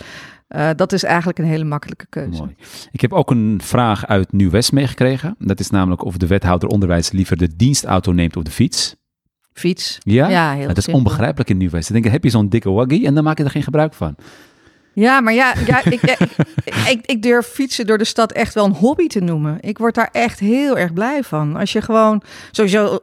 uh, 0.48 0.70
dat 0.76 0.92
is 0.92 1.02
eigenlijk 1.02 1.38
een 1.38 1.44
hele 1.44 1.64
makkelijke 1.64 2.06
keuze. 2.08 2.42
Mooi. 2.42 2.54
Ik 2.92 3.00
heb 3.00 3.12
ook 3.12 3.30
een 3.30 3.60
vraag 3.62 4.06
uit 4.06 4.32
Nieuw-West 4.32 4.72
meegekregen. 4.72 5.34
Dat 5.38 5.60
is 5.60 5.70
namelijk 5.70 6.04
of 6.04 6.16
de 6.16 6.26
wethouder 6.26 6.68
onderwijs 6.68 7.10
liever 7.10 7.36
de 7.36 7.56
dienstauto 7.56 8.12
neemt 8.12 8.36
of 8.36 8.42
de 8.42 8.50
fiets. 8.50 8.96
Fiets? 9.52 9.98
Ja? 10.02 10.28
ja 10.28 10.52
heel 10.52 10.66
Dat 10.66 10.76
is 10.76 10.88
onbegrijpelijk 10.88 11.50
in 11.50 11.56
Nieuw-West. 11.56 11.88
Ik 11.88 12.02
denk, 12.02 12.12
heb 12.14 12.24
je 12.24 12.30
zo'n 12.30 12.48
dikke 12.48 12.70
waggie 12.70 13.06
en 13.06 13.14
dan 13.14 13.24
maak 13.24 13.38
je 13.38 13.44
er 13.44 13.50
geen 13.50 13.62
gebruik 13.62 13.94
van. 13.94 14.16
Ja, 14.94 15.20
maar 15.20 15.34
ja, 15.34 15.54
ja, 15.66 15.84
ik, 15.84 16.02
ik, 16.88 17.06
ik, 17.06 17.22
durf 17.22 17.46
fietsen 17.46 17.86
door 17.86 17.98
de 17.98 18.04
stad 18.04 18.32
echt 18.32 18.54
wel 18.54 18.64
een 18.64 18.74
hobby 18.74 19.06
te 19.06 19.20
noemen. 19.20 19.58
Ik 19.60 19.78
word 19.78 19.94
daar 19.94 20.08
echt 20.12 20.38
heel 20.38 20.78
erg 20.78 20.92
blij 20.92 21.22
van. 21.22 21.56
Als 21.56 21.72
je 21.72 21.82
gewoon, 21.82 22.22
sowieso, 22.50 22.98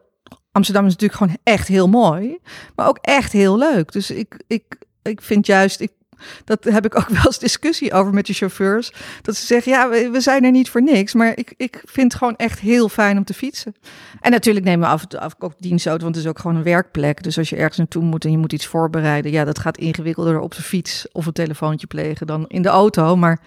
Amsterdam 0.51 0.85
is 0.85 0.91
natuurlijk 0.91 1.19
gewoon 1.19 1.37
echt 1.43 1.67
heel 1.67 1.89
mooi, 1.89 2.37
maar 2.75 2.87
ook 2.87 2.99
echt 3.01 3.31
heel 3.31 3.57
leuk. 3.57 3.91
Dus 3.91 4.11
ik, 4.11 4.43
ik, 4.47 4.63
ik 5.01 5.21
vind 5.21 5.45
juist, 5.45 5.87
dat 6.45 6.63
heb 6.63 6.85
ik 6.85 6.97
ook 6.97 7.07
wel 7.07 7.25
eens 7.25 7.39
discussie 7.39 7.93
over 7.93 8.13
met 8.13 8.25
de 8.25 8.33
chauffeurs. 8.33 8.91
Dat 9.21 9.35
ze 9.35 9.45
zeggen, 9.45 9.71
ja, 9.71 9.89
we, 9.89 10.21
zijn 10.21 10.43
er 10.43 10.51
niet 10.51 10.69
voor 10.69 10.83
niks. 10.83 11.13
Maar 11.13 11.31
ik, 11.35 11.53
ik 11.57 11.81
vind 11.85 12.11
het 12.11 12.21
gewoon 12.21 12.35
echt 12.35 12.59
heel 12.59 12.89
fijn 12.89 13.17
om 13.17 13.23
te 13.23 13.33
fietsen. 13.33 13.75
En 14.19 14.31
natuurlijk 14.31 14.65
nemen 14.65 14.87
we 14.87 14.93
af 14.93 15.01
en 15.01 15.07
toe 15.07 15.19
af, 15.19 15.35
ook 15.39 15.53
dienstauto, 15.57 16.03
want 16.03 16.15
het 16.15 16.23
is 16.23 16.29
ook 16.29 16.39
gewoon 16.39 16.55
een 16.55 16.63
werkplek. 16.63 17.23
Dus 17.23 17.37
als 17.37 17.49
je 17.49 17.55
ergens 17.55 17.77
naartoe 17.77 18.03
moet 18.03 18.25
en 18.25 18.31
je 18.31 18.37
moet 18.37 18.53
iets 18.53 18.65
voorbereiden, 18.65 19.31
ja, 19.31 19.43
dat 19.43 19.59
gaat 19.59 19.77
ingewikkelder 19.77 20.39
op 20.39 20.55
de 20.55 20.61
fiets 20.61 21.07
of 21.11 21.25
een 21.25 21.33
telefoontje 21.33 21.87
plegen 21.87 22.27
dan 22.27 22.47
in 22.47 22.61
de 22.61 22.69
auto. 22.69 23.15
Maar 23.15 23.39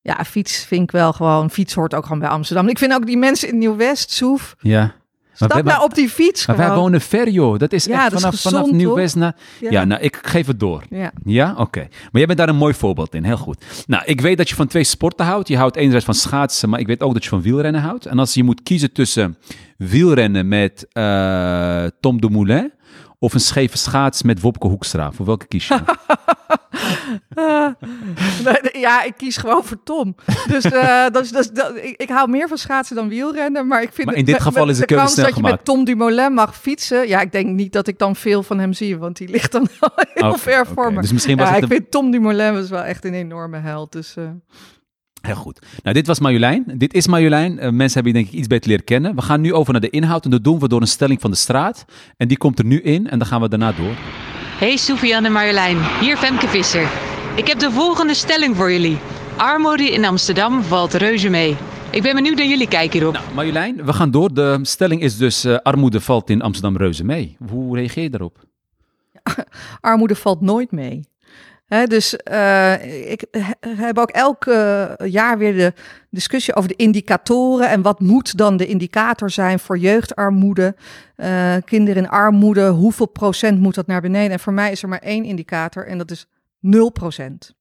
ja, 0.00 0.24
fiets 0.24 0.64
vind 0.64 0.82
ik 0.82 0.90
wel 0.90 1.12
gewoon, 1.12 1.50
fiets 1.50 1.74
hoort 1.74 1.94
ook 1.94 2.02
gewoon 2.02 2.18
bij 2.18 2.28
Amsterdam. 2.28 2.68
Ik 2.68 2.78
vind 2.78 2.92
ook 2.92 3.06
die 3.06 3.16
mensen 3.16 3.48
in 3.48 3.58
Nieuw-West, 3.58 4.10
Soef. 4.10 4.56
Ja. 4.60 4.94
Stap 5.44 5.64
nou 5.64 5.82
op 5.82 5.94
die 5.94 6.08
fiets 6.08 6.46
Maar 6.46 6.56
wij 6.56 6.74
wonen 6.74 7.00
ver, 7.00 7.28
joh. 7.28 7.58
Dat 7.58 7.72
is 7.72 7.84
ja, 7.84 8.04
echt 8.04 8.12
vanaf, 8.12 8.40
vanaf 8.40 8.70
Nieuw-West 8.70 9.16
naar... 9.16 9.36
Ja. 9.60 9.84
nou, 9.84 10.02
ik 10.02 10.18
geef 10.22 10.46
het 10.46 10.60
door. 10.60 10.82
Ja? 10.90 11.12
Ja? 11.24 11.54
Oké. 11.56 11.80
Maar 11.80 12.08
jij 12.10 12.26
bent 12.26 12.38
daar 12.38 12.48
een 12.48 12.56
mooi 12.56 12.74
voorbeeld 12.74 13.14
in. 13.14 13.24
Heel 13.24 13.36
goed. 13.36 13.64
Nou, 13.86 14.02
ik 14.04 14.20
weet 14.20 14.36
dat 14.36 14.48
je 14.48 14.54
van 14.54 14.66
twee 14.66 14.84
sporten 14.84 15.26
houdt. 15.26 15.48
Je 15.48 15.56
houdt 15.56 15.76
enerzijds 15.76 16.04
van 16.04 16.14
schaatsen, 16.14 16.68
maar 16.68 16.80
ik 16.80 16.86
weet 16.86 17.02
ook 17.02 17.12
dat 17.12 17.22
je 17.22 17.28
van 17.28 17.42
wielrennen 17.42 17.80
houdt. 17.80 18.06
En 18.06 18.18
als 18.18 18.34
je 18.34 18.44
moet 18.44 18.62
kiezen 18.62 18.92
tussen 18.92 19.36
wielrennen 19.76 20.48
met 20.48 20.86
uh, 20.92 21.84
Tom 22.00 22.20
Dumoulin 22.20 22.72
of 23.18 23.34
een 23.34 23.40
scheve 23.40 23.78
schaats 23.78 24.22
met 24.22 24.40
Wopke 24.40 24.66
Hoekstra? 24.66 25.12
Voor 25.12 25.26
welke 25.26 25.46
kies 25.46 25.68
je? 25.68 25.78
ja, 28.72 29.02
ik 29.02 29.14
kies 29.16 29.36
gewoon 29.36 29.64
voor 29.64 29.82
Tom. 29.84 30.14
Dus 30.48 30.64
uh, 30.64 31.06
dat 31.12 31.24
is, 31.24 31.30
dat 31.30 31.44
is, 31.44 31.50
dat, 31.50 31.76
ik, 31.76 31.96
ik, 31.96 32.08
hou 32.08 32.30
meer 32.30 32.48
van 32.48 32.58
schaatsen 32.58 32.96
dan 32.96 33.08
wielrennen. 33.08 33.66
Maar 33.66 33.82
ik 33.82 33.92
vind 33.92 34.06
maar 34.06 34.16
in 34.16 34.24
dit 34.24 34.42
geval 34.42 34.68
is 34.68 34.78
de, 34.78 34.86
de 34.86 34.94
keuze 34.94 35.12
snel 35.12 35.26
dat 35.26 35.36
je 35.36 35.42
met 35.42 35.64
Tom 35.64 35.84
Dumoulin 35.84 36.32
mag 36.32 36.56
fietsen. 36.56 37.08
Ja, 37.08 37.20
ik 37.20 37.32
denk 37.32 37.46
niet 37.46 37.72
dat 37.72 37.86
ik 37.86 37.98
dan 37.98 38.16
veel 38.16 38.42
van 38.42 38.58
hem 38.58 38.72
zie, 38.72 38.98
want 38.98 39.16
die 39.16 39.28
ligt 39.28 39.52
dan 39.52 39.68
heel 40.14 40.38
ver 40.38 40.66
voor 40.66 40.92
me. 40.92 41.00
Dus 41.00 41.12
misschien 41.12 41.36
was 41.36 41.48
ja, 41.48 41.54
ik 41.54 41.66
vind 41.66 41.90
Tom 41.90 42.10
Dumoulin 42.10 42.54
was 42.54 42.68
wel 42.68 42.82
echt 42.82 43.04
een 43.04 43.14
enorme 43.14 43.58
held. 43.58 43.92
Dus, 43.92 44.14
uh... 44.18 44.28
Heel 45.20 45.34
goed. 45.34 45.66
Nou, 45.82 45.94
dit 45.94 46.06
was 46.06 46.18
Marjolein. 46.20 46.64
Dit 46.74 46.94
is 46.94 47.06
Marjolein. 47.06 47.52
Uh, 47.52 47.58
mensen 47.58 47.94
hebben 47.94 48.12
je 48.12 48.18
denk 48.18 48.26
ik 48.26 48.38
iets 48.38 48.46
beter 48.46 48.68
leren 48.68 48.84
kennen. 48.84 49.14
We 49.14 49.22
gaan 49.22 49.40
nu 49.40 49.54
over 49.54 49.72
naar 49.72 49.80
de 49.80 49.90
inhoud 49.90 50.24
en 50.24 50.30
dat 50.30 50.44
doen 50.44 50.58
we 50.58 50.68
door 50.68 50.80
een 50.80 50.86
stelling 50.86 51.20
van 51.20 51.30
de 51.30 51.36
straat. 51.36 51.84
En 52.16 52.28
die 52.28 52.36
komt 52.36 52.58
er 52.58 52.64
nu 52.64 52.80
in 52.80 53.08
en 53.08 53.18
dan 53.18 53.28
gaan 53.28 53.40
we 53.40 53.48
daarna 53.48 53.72
door. 53.72 53.94
Hey 54.58 54.76
Sofiane 54.76 55.26
en 55.26 55.32
Marjolein, 55.32 55.78
hier 56.00 56.16
Femke 56.16 56.48
Visser. 56.48 56.88
Ik 57.36 57.46
heb 57.46 57.58
de 57.58 57.70
volgende 57.70 58.14
stelling 58.14 58.56
voor 58.56 58.72
jullie. 58.72 58.98
Armoede 59.36 59.92
in 59.92 60.04
Amsterdam 60.04 60.62
valt 60.62 60.94
reuze 60.94 61.28
mee. 61.28 61.56
Ik 61.90 62.02
ben 62.02 62.14
benieuwd 62.14 62.36
naar 62.36 62.46
jullie 62.46 62.68
kijk 62.68 62.92
hierop. 62.92 63.12
Nou, 63.12 63.34
Marjolein, 63.34 63.84
we 63.84 63.92
gaan 63.92 64.10
door. 64.10 64.34
De 64.34 64.58
stelling 64.62 65.02
is 65.02 65.16
dus 65.16 65.44
uh, 65.44 65.56
armoede 65.62 66.00
valt 66.00 66.30
in 66.30 66.42
Amsterdam 66.42 66.76
reuze 66.76 67.04
mee. 67.04 67.36
Hoe 67.48 67.76
reageer 67.76 68.02
je 68.02 68.10
daarop? 68.10 68.38
armoede 69.80 70.14
valt 70.14 70.40
nooit 70.40 70.70
mee 70.70 71.00
dus 71.68 72.18
uh, 72.30 73.10
ik 73.10 73.24
heb 73.66 73.98
ook 73.98 74.10
elk 74.10 74.44
jaar 75.04 75.38
weer 75.38 75.54
de 75.54 75.72
discussie 76.10 76.54
over 76.54 76.68
de 76.68 76.76
indicatoren 76.76 77.68
en 77.68 77.82
wat 77.82 78.00
moet 78.00 78.36
dan 78.36 78.56
de 78.56 78.66
indicator 78.66 79.30
zijn 79.30 79.58
voor 79.58 79.78
jeugdarmoede, 79.78 80.74
uh, 81.16 81.54
kinderen 81.64 82.02
in 82.02 82.08
armoede, 82.08 82.68
hoeveel 82.68 83.08
procent 83.08 83.60
moet 83.60 83.74
dat 83.74 83.86
naar 83.86 84.00
beneden? 84.00 84.32
En 84.32 84.40
voor 84.40 84.52
mij 84.52 84.70
is 84.70 84.82
er 84.82 84.88
maar 84.88 84.98
één 84.98 85.24
indicator 85.24 85.86
en 85.86 85.98
dat 85.98 86.10
is 86.10 86.26
0 86.60 86.90
procent. 86.90 87.54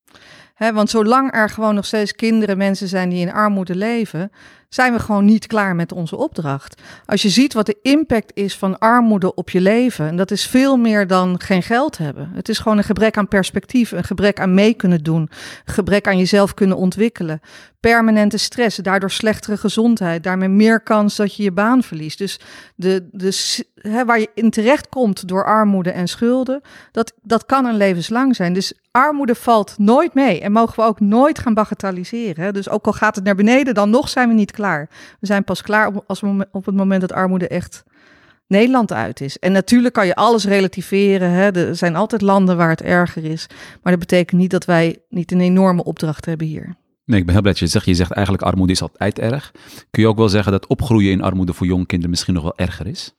want 0.57 0.89
zolang 0.89 1.33
er 1.33 1.49
gewoon 1.49 1.75
nog 1.75 1.85
steeds 1.85 2.13
kinderen, 2.13 2.57
mensen 2.57 2.87
zijn 2.87 3.09
die 3.09 3.19
in 3.19 3.33
armoede 3.33 3.75
leven, 3.75 4.31
zijn 4.69 4.93
we 4.93 4.99
gewoon 4.99 5.25
niet 5.25 5.47
klaar 5.47 5.75
met 5.75 5.91
onze 5.91 6.15
opdracht. 6.15 6.81
Als 7.05 7.21
je 7.21 7.29
ziet 7.29 7.53
wat 7.53 7.65
de 7.65 7.77
impact 7.81 8.31
is 8.33 8.57
van 8.57 8.79
armoede 8.79 9.33
op 9.35 9.49
je 9.49 9.61
leven, 9.61 10.07
en 10.07 10.17
dat 10.17 10.31
is 10.31 10.47
veel 10.47 10.77
meer 10.77 11.07
dan 11.07 11.39
geen 11.41 11.63
geld 11.63 11.97
hebben. 11.97 12.31
Het 12.33 12.49
is 12.49 12.59
gewoon 12.59 12.77
een 12.77 12.83
gebrek 12.83 13.17
aan 13.17 13.27
perspectief, 13.27 13.91
een 13.91 14.03
gebrek 14.03 14.39
aan 14.39 14.53
mee 14.53 14.73
kunnen 14.73 15.03
doen, 15.03 15.21
een 15.65 15.73
gebrek 15.73 16.07
aan 16.07 16.17
jezelf 16.17 16.53
kunnen 16.53 16.77
ontwikkelen, 16.77 17.41
permanente 17.79 18.37
stress, 18.37 18.77
daardoor 18.77 19.11
slechtere 19.11 19.57
gezondheid, 19.57 20.23
daarmee 20.23 20.49
meer 20.49 20.81
kans 20.81 21.15
dat 21.15 21.35
je 21.35 21.43
je 21.43 21.51
baan 21.51 21.83
verliest. 21.83 22.17
Dus 22.17 22.39
de, 22.75 23.09
de, 23.11 23.65
waar 24.05 24.19
je 24.19 24.29
in 24.33 24.49
terecht 24.49 24.89
komt 24.89 25.27
door 25.27 25.45
armoede 25.45 25.91
en 25.91 26.07
schulden, 26.07 26.61
dat, 26.91 27.13
dat 27.21 27.45
kan 27.45 27.65
een 27.65 27.77
levenslang 27.77 28.35
zijn. 28.35 28.53
Dus 28.53 28.73
armoede 28.91 29.35
valt 29.35 29.75
nooit 29.77 30.13
mee 30.13 30.41
en 30.41 30.51
mogen 30.51 30.75
we 30.75 30.81
ook 30.81 30.99
nooit 30.99 31.39
gaan 31.39 31.53
bagatelliseren. 31.53 32.53
Dus 32.53 32.69
ook 32.69 32.85
al 32.85 32.93
gaat 32.93 33.15
het 33.15 33.23
naar 33.23 33.35
beneden, 33.35 33.73
dan 33.73 33.89
nog 33.89 34.09
zijn 34.09 34.27
we 34.27 34.33
niet 34.33 34.51
klaar. 34.57 34.89
We 35.19 35.27
zijn 35.27 35.43
pas 35.43 35.61
klaar 35.61 35.87
op, 35.87 36.03
als 36.07 36.19
we, 36.19 36.47
op 36.51 36.65
het 36.65 36.75
moment 36.75 37.01
dat 37.01 37.11
armoede 37.11 37.47
echt 37.47 37.83
Nederland 38.47 38.93
uit 38.93 39.21
is. 39.21 39.39
En 39.39 39.51
natuurlijk 39.51 39.93
kan 39.93 40.05
je 40.05 40.15
alles 40.15 40.45
relativeren. 40.45 41.31
Hè. 41.31 41.51
Er 41.51 41.75
zijn 41.75 41.95
altijd 41.95 42.21
landen 42.21 42.57
waar 42.57 42.69
het 42.69 42.81
erger 42.81 43.23
is. 43.23 43.47
Maar 43.81 43.91
dat 43.91 43.99
betekent 43.99 44.39
niet 44.39 44.51
dat 44.51 44.65
wij 44.65 44.97
niet 45.09 45.31
een 45.31 45.41
enorme 45.41 45.83
opdracht 45.83 46.25
hebben 46.25 46.47
hier. 46.47 46.75
Nee, 47.05 47.19
ik 47.19 47.25
ben 47.25 47.33
heel 47.33 47.41
blij 47.41 47.53
dat 47.53 47.61
je 47.61 47.67
zegt. 47.67 47.85
Je 47.85 47.93
zegt 47.93 48.11
eigenlijk 48.11 48.45
armoede 48.45 48.71
is 48.71 48.81
altijd 48.81 49.19
erg. 49.19 49.51
Kun 49.89 50.01
je 50.01 50.07
ook 50.07 50.17
wel 50.17 50.29
zeggen 50.29 50.51
dat 50.51 50.67
opgroeien 50.67 51.11
in 51.11 51.21
armoede 51.21 51.53
voor 51.53 51.67
jonge 51.67 51.85
kinderen 51.85 52.09
misschien 52.09 52.33
nog 52.33 52.43
wel 52.43 52.57
erger 52.57 52.87
is? 52.87 53.13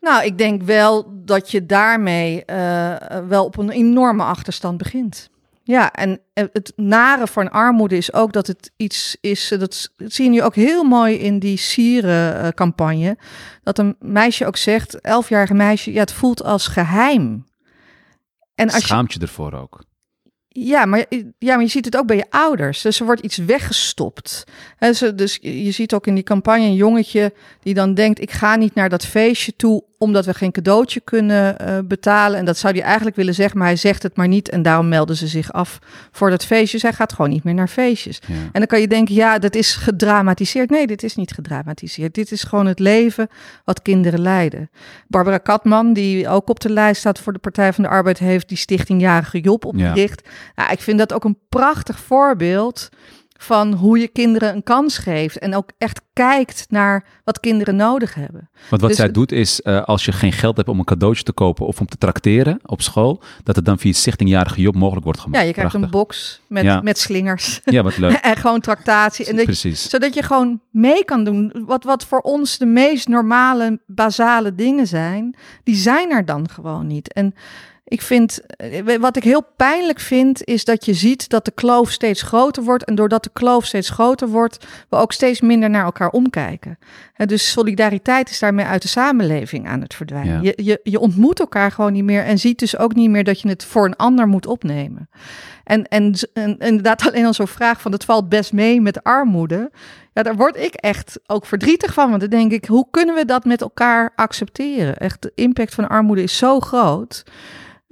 Nou, 0.00 0.24
ik 0.24 0.38
denk 0.38 0.62
wel 0.62 1.12
dat 1.24 1.50
je 1.50 1.66
daarmee 1.66 2.42
uh, 2.46 2.94
wel 3.28 3.44
op 3.44 3.58
een 3.58 3.70
enorme 3.70 4.22
achterstand 4.22 4.78
begint. 4.78 5.30
Ja, 5.68 5.92
en 5.92 6.20
het 6.32 6.72
nare 6.76 7.26
van 7.26 7.50
armoede 7.50 7.96
is 7.96 8.12
ook 8.12 8.32
dat 8.32 8.46
het 8.46 8.72
iets 8.76 9.16
is, 9.20 9.48
dat, 9.48 9.92
dat 9.96 10.12
zie 10.12 10.24
je 10.24 10.30
nu 10.30 10.42
ook 10.42 10.54
heel 10.54 10.84
mooi 10.84 11.14
in 11.14 11.38
die 11.38 11.56
sierencampagne, 11.56 13.18
dat 13.62 13.78
een 13.78 13.96
meisje 14.00 14.46
ook 14.46 14.56
zegt, 14.56 15.00
elfjarige 15.00 15.54
meisje, 15.54 15.92
ja, 15.92 16.00
het 16.00 16.12
voelt 16.12 16.42
als 16.42 16.66
geheim. 16.66 17.46
En 18.54 18.70
als 18.70 18.82
Schaamt 18.82 19.12
je, 19.12 19.18
je 19.18 19.26
ervoor 19.26 19.52
ook? 19.52 19.82
Ja 20.48 20.84
maar, 20.84 21.04
ja, 21.38 21.54
maar 21.54 21.64
je 21.64 21.70
ziet 21.70 21.84
het 21.84 21.96
ook 21.96 22.06
bij 22.06 22.16
je 22.16 22.30
ouders. 22.30 22.82
Dus 22.82 23.00
er 23.00 23.06
wordt 23.06 23.20
iets 23.20 23.36
weggestopt. 23.36 24.44
He, 24.76 24.92
ze, 24.92 25.14
dus 25.14 25.38
je 25.40 25.70
ziet 25.70 25.94
ook 25.94 26.06
in 26.06 26.14
die 26.14 26.24
campagne 26.24 26.64
een 26.64 26.74
jongetje 26.74 27.32
die 27.62 27.74
dan 27.74 27.94
denkt: 27.94 28.20
ik 28.20 28.30
ga 28.30 28.56
niet 28.56 28.74
naar 28.74 28.88
dat 28.88 29.06
feestje 29.06 29.56
toe 29.56 29.84
omdat 29.98 30.24
we 30.24 30.34
geen 30.34 30.52
cadeautje 30.52 31.00
kunnen 31.00 31.56
uh, 31.60 31.78
betalen. 31.84 32.38
En 32.38 32.44
dat 32.44 32.58
zou 32.58 32.74
hij 32.74 32.82
eigenlijk 32.82 33.16
willen 33.16 33.34
zeggen, 33.34 33.58
maar 33.58 33.66
hij 33.66 33.76
zegt 33.76 34.02
het 34.02 34.16
maar 34.16 34.28
niet. 34.28 34.48
En 34.48 34.62
daarom 34.62 34.88
melden 34.88 35.16
ze 35.16 35.26
zich 35.26 35.52
af 35.52 35.78
voor 36.10 36.30
dat 36.30 36.44
feestje. 36.44 36.78
Zij 36.78 36.92
gaat 36.92 37.12
gewoon 37.12 37.30
niet 37.30 37.44
meer 37.44 37.54
naar 37.54 37.68
feestjes. 37.68 38.20
Ja. 38.26 38.34
En 38.34 38.50
dan 38.52 38.66
kan 38.66 38.80
je 38.80 38.88
denken, 38.88 39.14
ja, 39.14 39.38
dat 39.38 39.54
is 39.54 39.74
gedramatiseerd. 39.74 40.70
Nee, 40.70 40.86
dit 40.86 41.02
is 41.02 41.14
niet 41.14 41.32
gedramatiseerd. 41.32 42.14
Dit 42.14 42.32
is 42.32 42.42
gewoon 42.42 42.66
het 42.66 42.78
leven 42.78 43.28
wat 43.64 43.82
kinderen 43.82 44.20
leiden. 44.20 44.70
Barbara 45.08 45.38
Katman, 45.38 45.92
die 45.92 46.28
ook 46.28 46.48
op 46.48 46.60
de 46.60 46.70
lijst 46.70 47.00
staat 47.00 47.18
voor 47.18 47.32
de 47.32 47.38
Partij 47.38 47.72
van 47.72 47.84
de 47.84 47.90
Arbeid, 47.90 48.18
heeft 48.18 48.48
die 48.48 48.58
Stichting 48.58 49.00
Jarige 49.00 49.40
Job 49.40 49.64
opgericht. 49.64 50.22
Ja. 50.24 50.30
Nou, 50.54 50.72
ik 50.72 50.80
vind 50.80 50.98
dat 50.98 51.12
ook 51.12 51.24
een 51.24 51.38
prachtig 51.48 51.98
voorbeeld 51.98 52.88
van 53.40 53.72
hoe 53.72 53.98
je 53.98 54.08
kinderen 54.08 54.54
een 54.54 54.62
kans 54.62 54.98
geeft. 54.98 55.38
En 55.38 55.54
ook 55.54 55.70
echt 55.78 56.00
kijkt 56.12 56.66
naar 56.68 57.04
wat 57.24 57.40
kinderen 57.40 57.76
nodig 57.76 58.14
hebben. 58.14 58.50
Want 58.68 58.80
wat 58.80 58.90
dus 58.90 58.98
zij 58.98 59.10
doet 59.10 59.32
is, 59.32 59.60
uh, 59.64 59.84
als 59.84 60.04
je 60.04 60.12
geen 60.12 60.32
geld 60.32 60.56
hebt 60.56 60.68
om 60.68 60.78
een 60.78 60.84
cadeautje 60.84 61.22
te 61.22 61.32
kopen 61.32 61.66
of 61.66 61.80
om 61.80 61.86
te 61.86 61.96
trakteren 61.96 62.60
op 62.62 62.82
school, 62.82 63.22
dat 63.44 63.56
het 63.56 63.64
dan 63.64 63.78
via 63.78 63.90
het 63.90 63.98
stichtingjarige 63.98 64.60
Job 64.60 64.74
mogelijk 64.74 65.04
wordt 65.04 65.20
gemaakt. 65.20 65.40
Ja, 65.40 65.46
je 65.46 65.52
krijgt 65.52 65.74
een 65.74 65.90
box 65.90 66.40
met, 66.46 66.64
ja. 66.64 66.80
met 66.80 66.98
slingers. 66.98 67.60
Ja, 67.64 67.82
wat 67.82 67.96
leuk. 67.96 68.12
en 68.22 68.36
gewoon 68.36 68.60
tractatie. 68.60 69.26
En 69.26 69.36
dat 69.36 69.44
Precies. 69.44 69.82
Je, 69.82 69.88
zodat 69.88 70.14
je 70.14 70.22
gewoon 70.22 70.60
mee 70.70 71.04
kan 71.04 71.24
doen. 71.24 71.52
Wat, 71.66 71.84
wat 71.84 72.04
voor 72.04 72.20
ons 72.20 72.58
de 72.58 72.66
meest 72.66 73.08
normale, 73.08 73.80
basale 73.86 74.54
dingen 74.54 74.86
zijn, 74.86 75.36
die 75.64 75.76
zijn 75.76 76.10
er 76.10 76.24
dan 76.24 76.48
gewoon 76.48 76.86
niet. 76.86 77.12
En 77.12 77.34
ik 77.88 78.02
vind, 78.02 78.40
eh, 78.56 78.96
wat 79.00 79.16
ik 79.16 79.24
heel 79.24 79.46
pijnlijk 79.56 80.00
vind, 80.00 80.44
is 80.44 80.64
dat 80.64 80.84
je 80.84 80.94
ziet 80.94 81.28
dat 81.28 81.44
de 81.44 81.50
kloof 81.50 81.90
steeds 81.90 82.22
groter 82.22 82.62
wordt. 82.62 82.84
En 82.84 82.94
doordat 82.94 83.22
de 83.22 83.30
kloof 83.32 83.64
steeds 83.64 83.90
groter 83.90 84.28
wordt, 84.28 84.66
we 84.88 84.96
ook 84.96 85.12
steeds 85.12 85.40
minder 85.40 85.70
naar 85.70 85.84
elkaar 85.84 86.10
omkijken. 86.10 86.78
dus 87.16 87.50
solidariteit 87.50 88.30
is 88.30 88.38
daarmee 88.38 88.64
uit 88.64 88.82
de 88.82 88.88
samenleving 88.88 89.68
aan 89.68 89.80
het 89.80 89.94
verdwijnen. 89.94 90.42
Je, 90.42 90.52
je, 90.56 90.80
je 90.82 90.98
ontmoet 90.98 91.40
elkaar 91.40 91.72
gewoon 91.72 91.92
niet 91.92 92.04
meer 92.04 92.24
en 92.24 92.38
ziet 92.38 92.58
dus 92.58 92.78
ook 92.78 92.94
niet 92.94 93.10
meer 93.10 93.24
dat 93.24 93.40
je 93.40 93.48
het 93.48 93.64
voor 93.64 93.84
een 93.84 93.96
ander 93.96 94.26
moet 94.26 94.46
opnemen. 94.46 95.08
En, 95.64 95.88
en, 95.88 96.14
en 96.32 96.58
inderdaad 96.58 97.02
alleen 97.06 97.26
al 97.26 97.34
zo'n 97.34 97.48
vraag 97.48 97.80
van 97.80 97.92
het 97.92 98.04
valt 98.04 98.28
best 98.28 98.52
mee 98.52 98.80
met 98.80 99.02
armoede. 99.04 99.70
Ja, 100.12 100.22
daar 100.22 100.36
word 100.36 100.56
ik 100.56 100.74
echt 100.74 101.20
ook 101.26 101.46
verdrietig 101.46 101.92
van. 101.92 102.08
Want 102.08 102.20
dan 102.20 102.30
denk 102.30 102.52
ik, 102.52 102.64
hoe 102.64 102.86
kunnen 102.90 103.14
we 103.14 103.24
dat 103.24 103.44
met 103.44 103.60
elkaar 103.60 104.12
accepteren? 104.16 104.96
Echt, 104.96 105.22
de 105.22 105.32
impact 105.34 105.74
van 105.74 105.88
armoede 105.88 106.22
is 106.22 106.36
zo 106.36 106.60
groot. 106.60 107.24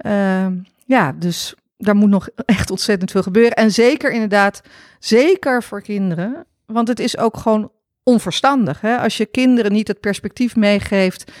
Uh, 0.05 0.47
ja, 0.85 1.11
dus 1.11 1.55
daar 1.77 1.95
moet 1.95 2.09
nog 2.09 2.29
echt 2.45 2.71
ontzettend 2.71 3.11
veel 3.11 3.23
gebeuren. 3.23 3.53
En 3.53 3.71
zeker 3.71 4.11
inderdaad, 4.11 4.61
zeker 4.99 5.63
voor 5.63 5.81
kinderen. 5.81 6.45
Want 6.65 6.87
het 6.87 6.99
is 6.99 7.17
ook 7.17 7.37
gewoon 7.37 7.71
onverstandig. 8.03 8.81
Hè? 8.81 8.97
Als 8.97 9.17
je 9.17 9.25
kinderen 9.25 9.71
niet 9.71 9.87
het 9.87 9.99
perspectief 9.99 10.55
meegeeft 10.55 11.31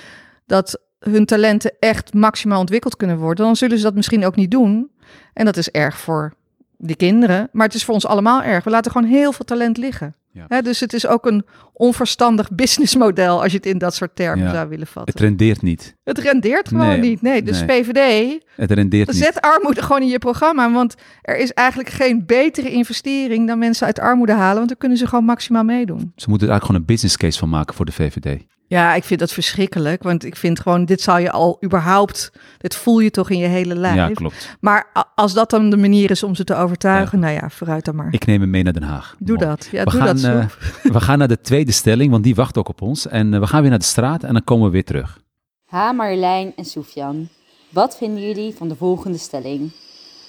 dat 0.45 0.81
hun 0.99 1.25
talenten 1.25 1.75
echt 1.79 2.13
maximaal 2.13 2.59
ontwikkeld 2.59 2.95
kunnen 2.95 3.17
worden, 3.17 3.45
dan 3.45 3.55
zullen 3.55 3.77
ze 3.77 3.83
dat 3.83 3.95
misschien 3.95 4.25
ook 4.25 4.35
niet 4.35 4.51
doen. 4.51 4.91
En 5.33 5.45
dat 5.45 5.57
is 5.57 5.71
erg 5.71 5.97
voor 5.97 6.33
de 6.77 6.95
kinderen, 6.95 7.49
maar 7.51 7.65
het 7.65 7.75
is 7.75 7.85
voor 7.85 7.93
ons 7.93 8.05
allemaal 8.05 8.43
erg. 8.43 8.63
We 8.63 8.69
laten 8.69 8.91
gewoon 8.91 9.07
heel 9.07 9.31
veel 9.31 9.45
talent 9.45 9.77
liggen. 9.77 10.15
Ja. 10.49 10.61
dus 10.61 10.79
het 10.79 10.93
is 10.93 11.07
ook 11.07 11.25
een 11.25 11.45
onverstandig 11.73 12.51
businessmodel 12.51 13.41
als 13.41 13.51
je 13.51 13.57
het 13.57 13.65
in 13.65 13.77
dat 13.77 13.95
soort 13.95 14.15
termen 14.15 14.51
zou 14.51 14.69
willen 14.69 14.87
vatten. 14.87 15.13
Het 15.13 15.21
rendeert 15.21 15.61
niet. 15.61 15.95
Het 16.03 16.17
rendeert 16.17 16.67
gewoon 16.67 16.99
niet. 16.99 17.21
Nee, 17.21 17.43
dus 17.43 17.63
nee. 17.63 17.83
VVD. 17.83 18.43
Het 18.55 18.71
rendeert 18.71 19.15
zet 19.15 19.33
niet. 19.33 19.43
armoede 19.43 19.81
gewoon 19.81 20.01
in 20.01 20.07
je 20.07 20.19
programma. 20.19 20.71
Want 20.71 20.95
er 21.21 21.37
is 21.37 21.53
eigenlijk 21.53 21.89
geen 21.89 22.25
betere 22.25 22.71
investering 22.71 23.47
dan 23.47 23.59
mensen 23.59 23.85
uit 23.85 23.99
armoede 23.99 24.33
halen. 24.33 24.55
Want 24.55 24.67
dan 24.67 24.77
kunnen 24.77 24.97
ze 24.97 25.07
gewoon 25.07 25.25
maximaal 25.25 25.63
meedoen. 25.63 26.11
Ze 26.15 26.29
moeten 26.29 26.47
er 26.47 26.53
eigenlijk 26.53 26.65
gewoon 26.65 26.81
een 26.81 26.85
business 26.85 27.17
case 27.17 27.39
van 27.39 27.49
maken 27.49 27.75
voor 27.75 27.85
de 27.85 27.91
VVD. 27.91 28.45
Ja, 28.67 28.93
ik 28.93 29.03
vind 29.03 29.19
dat 29.19 29.31
verschrikkelijk. 29.31 30.03
Want 30.03 30.25
ik 30.25 30.35
vind 30.35 30.59
gewoon, 30.59 30.85
dit 30.85 31.01
zou 31.01 31.19
je 31.19 31.31
al 31.31 31.57
überhaupt, 31.63 32.31
dit 32.57 32.75
voel 32.75 32.99
je 32.99 33.11
toch 33.11 33.29
in 33.29 33.37
je 33.37 33.47
hele 33.47 33.75
lijf. 33.75 33.95
Ja, 33.95 34.09
klopt. 34.09 34.57
Maar 34.59 35.07
als 35.15 35.33
dat 35.33 35.49
dan 35.49 35.69
de 35.69 35.77
manier 35.77 36.11
is 36.11 36.23
om 36.23 36.35
ze 36.35 36.43
te 36.43 36.55
overtuigen, 36.55 37.19
nou 37.19 37.33
ja, 37.33 37.49
vooruit 37.49 37.85
dan 37.85 37.95
maar. 37.95 38.07
Ik 38.11 38.25
neem 38.25 38.41
hem 38.41 38.49
mee 38.49 38.63
naar 38.63 38.73
Den 38.73 38.83
Haag. 38.83 39.15
Doe 39.19 39.37
dat. 39.37 39.67
Ja, 39.71 39.83
we 39.83 39.89
doe 39.89 40.01
gaan, 40.01 40.15
dat. 40.15 40.25
Uh, 40.25 40.45
we 40.95 40.99
gaan 40.99 41.17
naar 41.17 41.27
de 41.27 41.41
tweede 41.41 41.71
stelling, 41.71 42.11
want 42.11 42.23
die 42.23 42.35
wacht 42.35 42.57
ook 42.57 42.69
op 42.69 42.81
ons. 42.81 43.07
En 43.07 43.33
uh, 43.33 43.39
we 43.39 43.47
gaan 43.47 43.61
weer 43.61 43.69
naar 43.69 43.79
de 43.79 43.85
straat 43.85 44.23
en 44.23 44.33
dan 44.33 44.43
komen 44.43 44.65
we 44.65 44.71
weer 44.71 44.85
terug. 44.85 45.19
Ha, 45.65 45.91
Marjolein 45.91 46.53
en 46.55 46.65
Sofian. 46.65 47.29
Wat 47.69 47.97
vinden 47.97 48.23
jullie 48.27 48.55
van 48.55 48.67
de 48.67 48.75
volgende 48.75 49.17
stelling? 49.17 49.71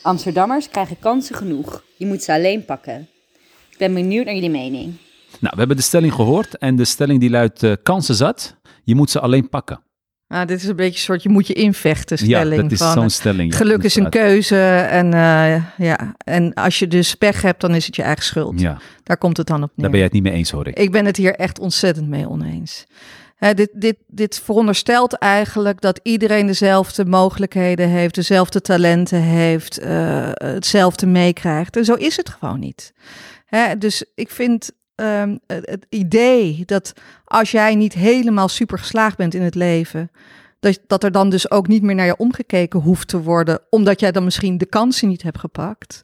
Amsterdammers 0.03 0.69
krijgen 0.69 0.99
kansen 0.99 1.37
genoeg. 1.37 1.83
Je 1.97 2.07
moet 2.07 2.23
ze 2.23 2.33
alleen 2.33 2.65
pakken. 2.65 3.09
Ik 3.71 3.79
ben 3.79 3.95
benieuwd 3.95 4.25
naar 4.25 4.35
jullie 4.35 4.51
mening. 4.51 4.97
Nou, 5.41 5.53
we 5.53 5.59
hebben 5.59 5.77
de 5.77 5.83
stelling 5.83 6.13
gehoord 6.13 6.59
en 6.59 6.77
de 6.77 6.85
stelling 6.85 7.21
die 7.21 7.31
luidt 7.31 7.63
uh, 7.63 7.73
kansen 7.83 8.15
zat. 8.15 8.57
Je 8.85 8.95
moet 8.95 9.11
ze 9.11 9.21
alleen 9.21 9.49
pakken. 9.49 9.81
Ah, 10.29 10.47
dit 10.47 10.63
is 10.63 10.69
een 10.69 10.77
beetje 10.77 10.95
een 10.95 11.01
soort 11.01 11.23
je 11.23 11.29
moet 11.29 11.47
je 11.47 11.53
invechten 11.53 12.19
stelling. 12.19 12.55
Ja, 12.55 12.63
dat 12.63 12.73
is 12.73 12.93
zo'n 12.93 13.11
stelling. 13.11 13.53
Ja, 13.53 13.59
geluk 13.59 13.83
is 13.83 13.97
een 13.97 14.11
keuze 14.11 14.61
en, 14.91 15.07
uh, 15.07 15.63
ja, 15.79 16.15
en 16.25 16.55
als 16.55 16.79
je 16.79 16.87
dus 16.87 17.15
pech 17.15 17.43
hebt, 17.43 17.61
dan 17.61 17.75
is 17.75 17.87
het 17.87 17.97
je 17.97 18.03
eigen 18.03 18.25
schuld. 18.25 18.61
Ja. 18.61 18.79
Daar 19.03 19.17
komt 19.17 19.37
het 19.37 19.47
dan 19.47 19.63
op 19.63 19.69
neer. 19.69 19.77
Daar 19.77 19.91
ben 19.91 19.99
je 19.99 20.05
het 20.05 20.15
niet 20.15 20.23
mee 20.23 20.33
eens, 20.33 20.51
hoor 20.51 20.67
ik. 20.69 20.79
Ik 20.79 20.93
ben 20.93 21.05
het 21.05 21.17
hier 21.17 21.35
echt 21.35 21.59
ontzettend 21.59 22.09
mee 22.09 22.29
oneens. 22.29 22.87
Hè, 23.37 23.55
dit, 23.55 23.71
dit, 23.73 23.97
dit 24.07 24.41
veronderstelt 24.45 25.13
eigenlijk 25.13 25.81
dat 25.81 26.01
iedereen 26.03 26.47
dezelfde 26.47 27.05
mogelijkheden 27.05 27.89
heeft, 27.89 28.15
dezelfde 28.15 28.61
talenten 28.61 29.23
heeft, 29.23 29.83
uh, 29.83 30.29
hetzelfde 30.33 31.07
meekrijgt. 31.07 31.77
En 31.77 31.85
zo 31.85 31.95
is 31.95 32.17
het 32.17 32.29
gewoon 32.29 32.59
niet. 32.59 32.93
Hè, 33.47 33.79
dus 33.79 34.05
ik 34.15 34.31
vind 34.31 34.71
um, 35.01 35.39
het 35.47 35.87
idee 35.89 36.63
dat 36.67 36.93
als 37.25 37.51
jij 37.51 37.75
niet 37.75 37.95
helemaal 37.95 38.49
super 38.49 38.79
geslaagd 38.79 39.17
bent 39.17 39.35
in 39.35 39.43
het 39.43 39.55
leven, 39.55 40.11
dat, 40.61 40.81
dat 40.87 41.05
er 41.05 41.13
dan 41.13 41.31
dus 41.31 41.51
ook 41.51 41.69
niet 41.69 41.83
meer 41.83 41.95
naar 41.95 42.07
je 42.07 42.17
omgekeken 42.17 42.81
hoeft 42.81 43.09
te 43.09 43.23
worden, 43.23 43.61
omdat 43.71 44.01
jij 44.01 44.13
dan 44.13 44.25
misschien 44.25 44.59
de 44.59 44.67
kansen 44.67 45.09
niet 45.09 45.23
hebt 45.23 45.39
gepakt. 45.39 46.03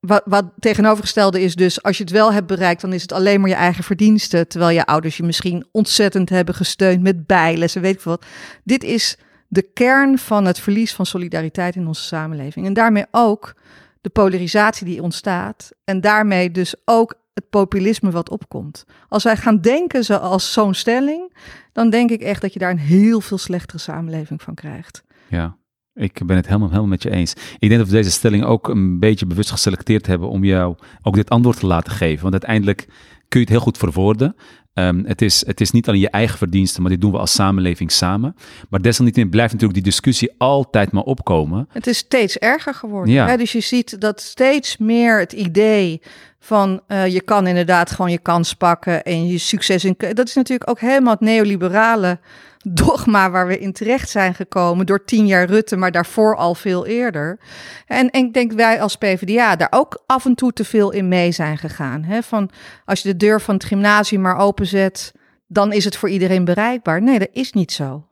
Wat, 0.00 0.22
wat 0.24 0.44
tegenovergestelde 0.58 1.40
is 1.40 1.54
dus, 1.54 1.82
als 1.82 1.96
je 1.96 2.02
het 2.02 2.12
wel 2.12 2.32
hebt 2.32 2.46
bereikt, 2.46 2.80
dan 2.80 2.92
is 2.92 3.02
het 3.02 3.12
alleen 3.12 3.40
maar 3.40 3.48
je 3.48 3.54
eigen 3.54 3.84
verdienste, 3.84 4.46
terwijl 4.46 4.74
je 4.74 4.86
ouders 4.86 5.16
je 5.16 5.22
misschien 5.22 5.66
ontzettend 5.72 6.28
hebben 6.28 6.54
gesteund 6.54 7.02
met 7.02 7.26
bijlessen, 7.26 7.82
weet 7.82 7.94
ik 7.94 8.00
wat. 8.00 8.24
Dit 8.64 8.84
is 8.84 9.16
de 9.48 9.62
kern 9.62 10.18
van 10.18 10.44
het 10.44 10.58
verlies 10.58 10.94
van 10.94 11.06
solidariteit 11.06 11.76
in 11.76 11.86
onze 11.86 12.02
samenleving. 12.02 12.66
En 12.66 12.72
daarmee 12.72 13.04
ook 13.10 13.54
de 14.00 14.10
polarisatie 14.10 14.86
die 14.86 15.02
ontstaat. 15.02 15.70
En 15.84 16.00
daarmee 16.00 16.50
dus 16.50 16.74
ook 16.84 17.14
het 17.34 17.50
populisme 17.50 18.10
wat 18.10 18.30
opkomt. 18.30 18.84
Als 19.08 19.24
wij 19.24 19.36
gaan 19.36 19.60
denken 19.60 20.04
zoals 20.04 20.52
zo'n 20.52 20.74
stelling, 20.74 21.36
dan 21.72 21.90
denk 21.90 22.10
ik 22.10 22.20
echt 22.20 22.40
dat 22.40 22.52
je 22.52 22.58
daar 22.58 22.70
een 22.70 22.78
heel 22.78 23.20
veel 23.20 23.38
slechtere 23.38 23.78
samenleving 23.78 24.42
van 24.42 24.54
krijgt. 24.54 25.04
Ja, 25.28 25.56
ik 25.94 26.26
ben 26.26 26.36
het 26.36 26.46
helemaal, 26.46 26.68
helemaal 26.68 26.88
met 26.88 27.02
je 27.02 27.10
eens. 27.10 27.32
Ik 27.32 27.68
denk 27.68 27.80
dat 27.80 27.88
we 27.88 27.96
deze 27.96 28.10
stelling 28.10 28.44
ook 28.44 28.68
een 28.68 28.98
beetje 28.98 29.26
bewust 29.26 29.50
geselecteerd 29.50 30.06
hebben 30.06 30.28
om 30.28 30.44
jou 30.44 30.76
ook 31.02 31.14
dit 31.14 31.30
antwoord 31.30 31.58
te 31.58 31.66
laten 31.66 31.92
geven. 31.92 32.22
Want 32.22 32.32
uiteindelijk 32.32 32.86
kun 33.28 33.40
je 33.40 33.46
het 33.46 33.48
heel 33.48 33.60
goed 33.60 33.78
verwoorden. 33.78 34.36
Um, 34.74 35.04
het, 35.06 35.22
is, 35.22 35.46
het 35.46 35.60
is 35.60 35.70
niet 35.70 35.88
alleen 35.88 36.00
je 36.00 36.10
eigen 36.10 36.38
verdienste, 36.38 36.80
maar 36.80 36.90
dit 36.90 37.00
doen 37.00 37.12
we 37.12 37.18
als 37.18 37.32
samenleving 37.32 37.92
samen. 37.92 38.36
Maar 38.70 38.80
desalniettemin 38.80 39.30
blijft 39.30 39.52
natuurlijk 39.52 39.82
die 39.82 39.90
discussie 39.90 40.34
altijd 40.38 40.92
maar 40.92 41.02
opkomen. 41.02 41.68
Het 41.72 41.86
is 41.86 41.98
steeds 41.98 42.38
erger 42.38 42.74
geworden. 42.74 43.14
Ja. 43.14 43.26
Hè? 43.26 43.36
Dus 43.36 43.52
je 43.52 43.60
ziet 43.60 44.00
dat 44.00 44.20
steeds 44.20 44.76
meer 44.76 45.18
het 45.18 45.32
idee 45.32 46.00
van 46.38 46.80
uh, 46.88 47.06
je 47.06 47.20
kan 47.20 47.46
inderdaad 47.46 47.90
gewoon 47.90 48.10
je 48.10 48.18
kans 48.18 48.54
pakken 48.54 49.02
en 49.02 49.26
je 49.26 49.38
succes 49.38 49.84
in. 49.84 49.94
Dat 50.12 50.28
is 50.28 50.34
natuurlijk 50.34 50.70
ook 50.70 50.80
helemaal 50.80 51.12
het 51.12 51.20
neoliberale 51.20 52.18
dogma 52.64 53.30
waar 53.30 53.46
we 53.46 53.58
in 53.58 53.72
terecht 53.72 54.08
zijn 54.08 54.34
gekomen 54.34 54.86
door 54.86 55.04
tien 55.04 55.26
jaar 55.26 55.46
Rutte, 55.46 55.76
maar 55.76 55.92
daarvoor 55.92 56.36
al 56.36 56.54
veel 56.54 56.86
eerder. 56.86 57.38
En, 57.86 58.10
en 58.10 58.24
ik 58.24 58.34
denk 58.34 58.52
wij 58.52 58.80
als 58.80 58.96
PvdA 58.96 59.56
daar 59.56 59.68
ook 59.70 60.02
af 60.06 60.24
en 60.24 60.34
toe 60.34 60.52
te 60.52 60.64
veel 60.64 60.90
in 60.90 61.08
mee 61.08 61.32
zijn 61.32 61.58
gegaan. 61.58 62.02
Hè? 62.02 62.22
Van 62.22 62.50
als 62.84 63.02
je 63.02 63.08
de 63.08 63.16
deur 63.16 63.40
van 63.40 63.54
het 63.54 63.64
gymnasium 63.64 64.20
maar 64.20 64.36
openzet, 64.62 65.12
dan 65.46 65.72
is 65.72 65.84
het 65.84 65.96
voor 65.96 66.08
iedereen 66.08 66.44
bereikbaar. 66.44 67.02
Nee, 67.02 67.18
dat 67.18 67.28
is 67.32 67.52
niet 67.52 67.72
zo. 67.72 68.06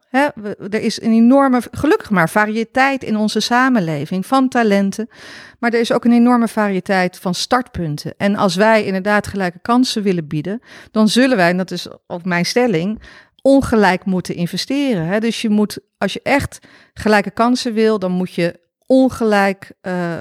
Er 0.70 0.80
is 0.80 1.02
een 1.02 1.12
enorme, 1.12 1.62
gelukkig 1.70 2.10
maar, 2.10 2.30
variëteit 2.30 3.04
in 3.04 3.16
onze 3.16 3.40
samenleving 3.40 4.26
van 4.26 4.48
talenten. 4.48 5.08
Maar 5.58 5.72
er 5.72 5.80
is 5.80 5.92
ook 5.92 6.04
een 6.04 6.12
enorme 6.12 6.48
variëteit 6.48 7.18
van 7.18 7.34
startpunten. 7.34 8.14
En 8.16 8.36
als 8.36 8.56
wij 8.56 8.84
inderdaad 8.84 9.26
gelijke 9.26 9.58
kansen 9.62 10.02
willen 10.02 10.26
bieden, 10.26 10.60
dan 10.90 11.08
zullen 11.08 11.36
wij, 11.36 11.50
en 11.50 11.56
dat 11.56 11.70
is 11.70 11.88
ook 12.06 12.24
mijn 12.24 12.46
stelling, 12.46 13.02
ongelijk 13.42 14.04
moeten 14.04 14.34
investeren. 14.34 15.20
Dus 15.20 15.42
je 15.42 15.48
moet, 15.48 15.78
als 15.98 16.12
je 16.12 16.20
echt 16.22 16.58
gelijke 16.94 17.30
kansen 17.30 17.72
wil, 17.72 17.98
dan 17.98 18.12
moet 18.12 18.34
je 18.34 18.60
ongelijk 18.86 19.72
uh, 19.82 20.20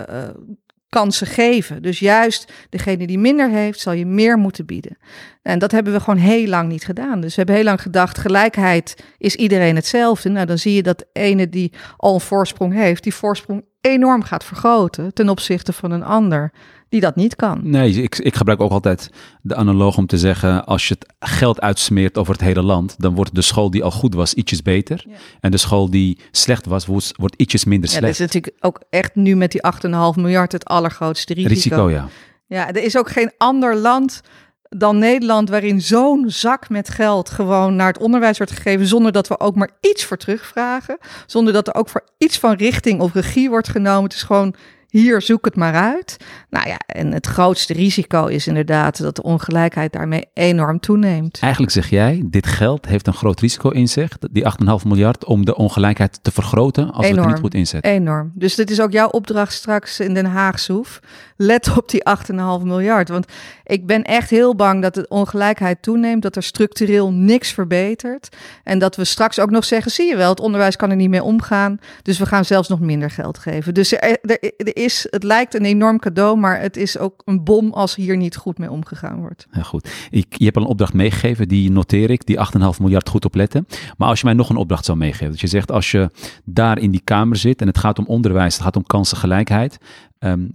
kansen 0.89 1.27
geven. 1.27 1.81
Dus 1.81 1.99
juist 1.99 2.51
degene 2.69 3.07
die 3.07 3.19
minder 3.19 3.49
heeft, 3.49 3.79
zal 3.79 3.93
je 3.93 4.05
meer 4.05 4.37
moeten 4.37 4.65
bieden. 4.65 4.97
En 5.41 5.59
dat 5.59 5.71
hebben 5.71 5.93
we 5.93 5.99
gewoon 5.99 6.19
heel 6.19 6.47
lang 6.47 6.69
niet 6.69 6.85
gedaan. 6.85 7.21
Dus 7.21 7.29
we 7.29 7.35
hebben 7.35 7.55
heel 7.55 7.63
lang 7.63 7.81
gedacht, 7.81 8.17
gelijkheid 8.17 9.03
is 9.17 9.35
iedereen 9.35 9.75
hetzelfde. 9.75 10.29
Nou, 10.29 10.45
dan 10.45 10.57
zie 10.57 10.73
je 10.73 10.83
dat 10.83 11.05
ene 11.13 11.49
die 11.49 11.73
al 11.97 12.13
een 12.13 12.21
voorsprong 12.21 12.73
heeft, 12.73 13.03
die 13.03 13.13
voorsprong 13.13 13.65
enorm 13.81 14.23
gaat 14.23 14.43
vergroten 14.43 15.13
ten 15.13 15.29
opzichte 15.29 15.73
van 15.73 15.91
een 15.91 16.03
ander 16.03 16.51
die 16.89 17.01
dat 17.01 17.15
niet 17.15 17.35
kan. 17.35 17.59
Nee, 17.63 17.91
ik, 17.91 18.17
ik 18.17 18.35
gebruik 18.35 18.61
ook 18.61 18.71
altijd 18.71 19.09
de 19.41 19.55
analoog 19.55 19.97
om 19.97 20.05
te 20.05 20.17
zeggen, 20.17 20.65
als 20.65 20.87
je 20.87 20.95
het 20.99 21.13
geld 21.19 21.61
uitsmeert 21.61 22.17
over 22.17 22.33
het 22.33 22.41
hele 22.41 22.61
land, 22.61 22.95
dan 22.97 23.15
wordt 23.15 23.35
de 23.35 23.41
school 23.41 23.71
die 23.71 23.83
al 23.83 23.91
goed 23.91 24.13
was 24.13 24.33
ietsjes 24.33 24.61
beter. 24.61 25.05
En 25.39 25.51
de 25.51 25.57
school 25.57 25.89
die 25.89 26.19
slecht 26.31 26.65
was, 26.65 26.85
wordt, 26.85 27.11
wordt 27.15 27.35
ietsjes 27.37 27.65
minder 27.65 27.89
slecht. 27.89 28.03
Ja, 28.03 28.11
dat 28.11 28.19
is 28.19 28.25
natuurlijk 28.25 28.65
ook 28.65 28.83
echt 28.89 29.15
nu 29.15 29.35
met 29.35 29.51
die 29.51 29.61
8,5 29.85 29.91
miljard 30.15 30.51
het 30.51 30.65
allergrootste 30.65 31.33
risico. 31.33 31.53
Risico, 31.53 31.89
ja. 31.89 32.07
Ja, 32.47 32.67
er 32.67 32.83
is 32.83 32.97
ook 32.97 33.09
geen 33.09 33.31
ander 33.37 33.75
land 33.75 34.21
dan 34.69 34.97
Nederland 34.97 35.49
waarin 35.49 35.81
zo'n 35.81 36.23
zak 36.27 36.69
met 36.69 36.89
geld 36.89 37.29
gewoon 37.29 37.75
naar 37.75 37.87
het 37.87 38.01
onderwijs 38.01 38.37
wordt 38.37 38.53
gegeven 38.53 38.85
zonder 38.85 39.11
dat 39.11 39.27
we 39.27 39.39
ook 39.39 39.55
maar 39.55 39.69
iets 39.81 40.05
voor 40.05 40.17
terugvragen, 40.17 40.97
zonder 41.25 41.53
dat 41.53 41.67
er 41.67 41.73
ook 41.73 41.89
voor 41.89 42.03
iets 42.17 42.39
van 42.39 42.53
richting 42.53 43.01
of 43.01 43.13
regie 43.13 43.49
wordt 43.49 43.67
genomen. 43.67 44.03
Het 44.03 44.13
is 44.13 44.23
gewoon 44.23 44.55
hier 44.89 45.21
zoek 45.21 45.45
het 45.45 45.55
maar 45.55 45.73
uit. 45.73 46.17
Nou 46.49 46.67
ja, 46.67 46.77
en 46.85 47.11
het 47.11 47.27
grootste 47.27 47.73
risico 47.73 48.25
is 48.25 48.47
inderdaad 48.47 49.01
dat 49.01 49.15
de 49.15 49.23
ongelijkheid 49.23 49.93
daarmee 49.93 50.25
enorm 50.33 50.79
toeneemt. 50.79 51.39
Eigenlijk 51.41 51.71
zeg 51.71 51.89
jij, 51.89 52.23
dit 52.25 52.47
geld 52.47 52.85
heeft 52.85 53.07
een 53.07 53.13
groot 53.13 53.39
risico 53.39 53.69
in 53.69 53.87
zich, 53.87 54.17
die 54.31 54.43
8,5 54.81 54.87
miljard, 54.87 55.25
om 55.25 55.45
de 55.45 55.55
ongelijkheid 55.55 56.19
te 56.21 56.31
vergroten 56.31 56.91
als 56.91 57.05
enorm, 57.05 57.15
we 57.15 57.21
het 57.21 57.31
niet 57.31 57.39
goed 57.39 57.53
inzetten. 57.53 57.91
Enorm. 57.91 58.31
Dus 58.33 58.55
dit 58.55 58.69
is 58.69 58.81
ook 58.81 58.91
jouw 58.91 59.07
opdracht 59.07 59.53
straks 59.53 59.99
in 59.99 60.13
Den 60.13 60.25
Haag, 60.25 60.59
Soef. 60.59 60.99
Let 61.35 61.77
op 61.77 61.89
die 61.89 62.03
8,5 62.31 62.35
miljard. 62.63 63.09
Want 63.09 63.25
ik 63.63 63.85
ben 63.85 64.03
echt 64.03 64.29
heel 64.29 64.55
bang 64.55 64.81
dat 64.81 64.93
de 64.93 65.07
ongelijkheid 65.07 65.81
toeneemt, 65.81 66.21
dat 66.21 66.35
er 66.35 66.43
structureel 66.43 67.13
niks 67.13 67.51
verbetert. 67.51 68.35
En 68.63 68.79
dat 68.79 68.95
we 68.95 69.03
straks 69.05 69.39
ook 69.39 69.49
nog 69.49 69.65
zeggen, 69.65 69.91
zie 69.91 70.07
je 70.07 70.15
wel, 70.15 70.29
het 70.29 70.39
onderwijs 70.39 70.75
kan 70.75 70.89
er 70.89 70.95
niet 70.95 71.09
mee 71.09 71.23
omgaan. 71.23 71.79
Dus 72.01 72.19
we 72.19 72.25
gaan 72.25 72.45
zelfs 72.45 72.69
nog 72.69 72.79
minder 72.79 73.11
geld 73.11 73.37
geven. 73.37 73.73
Dus 73.73 73.91
er, 73.91 74.17
er, 74.21 74.77
is, 74.79 75.07
het 75.09 75.23
lijkt 75.23 75.53
een 75.53 75.65
enorm 75.65 75.99
cadeau, 75.99 76.37
maar 76.37 76.61
het 76.61 76.77
is 76.77 76.97
ook 76.97 77.21
een 77.25 77.43
bom 77.43 77.73
als 77.73 77.95
hier 77.95 78.17
niet 78.17 78.35
goed 78.35 78.57
mee 78.57 78.71
omgegaan 78.71 79.19
wordt. 79.19 79.47
Ja, 79.51 79.61
goed. 79.61 79.89
Ik, 80.09 80.25
je 80.37 80.43
hebt 80.43 80.57
al 80.57 80.63
een 80.63 80.69
opdracht 80.69 80.93
meegegeven, 80.93 81.47
die 81.47 81.71
noteer 81.71 82.09
ik, 82.09 82.25
die 82.25 82.37
8,5 82.37 82.61
miljard 82.79 83.09
goed 83.09 83.25
opletten. 83.25 83.67
Maar 83.97 84.07
als 84.07 84.19
je 84.19 84.25
mij 84.25 84.35
nog 84.35 84.49
een 84.49 84.55
opdracht 84.55 84.85
zou 84.85 84.97
meegeven, 84.97 85.31
dat 85.31 85.39
je 85.39 85.47
zegt 85.47 85.71
als 85.71 85.91
je 85.91 86.09
daar 86.45 86.79
in 86.79 86.91
die 86.91 87.01
kamer 87.03 87.37
zit 87.37 87.61
en 87.61 87.67
het 87.67 87.77
gaat 87.77 87.99
om 87.99 88.05
onderwijs, 88.05 88.53
het 88.53 88.63
gaat 88.63 88.75
om 88.75 88.83
kansengelijkheid, 88.83 89.77
um, 90.19 90.51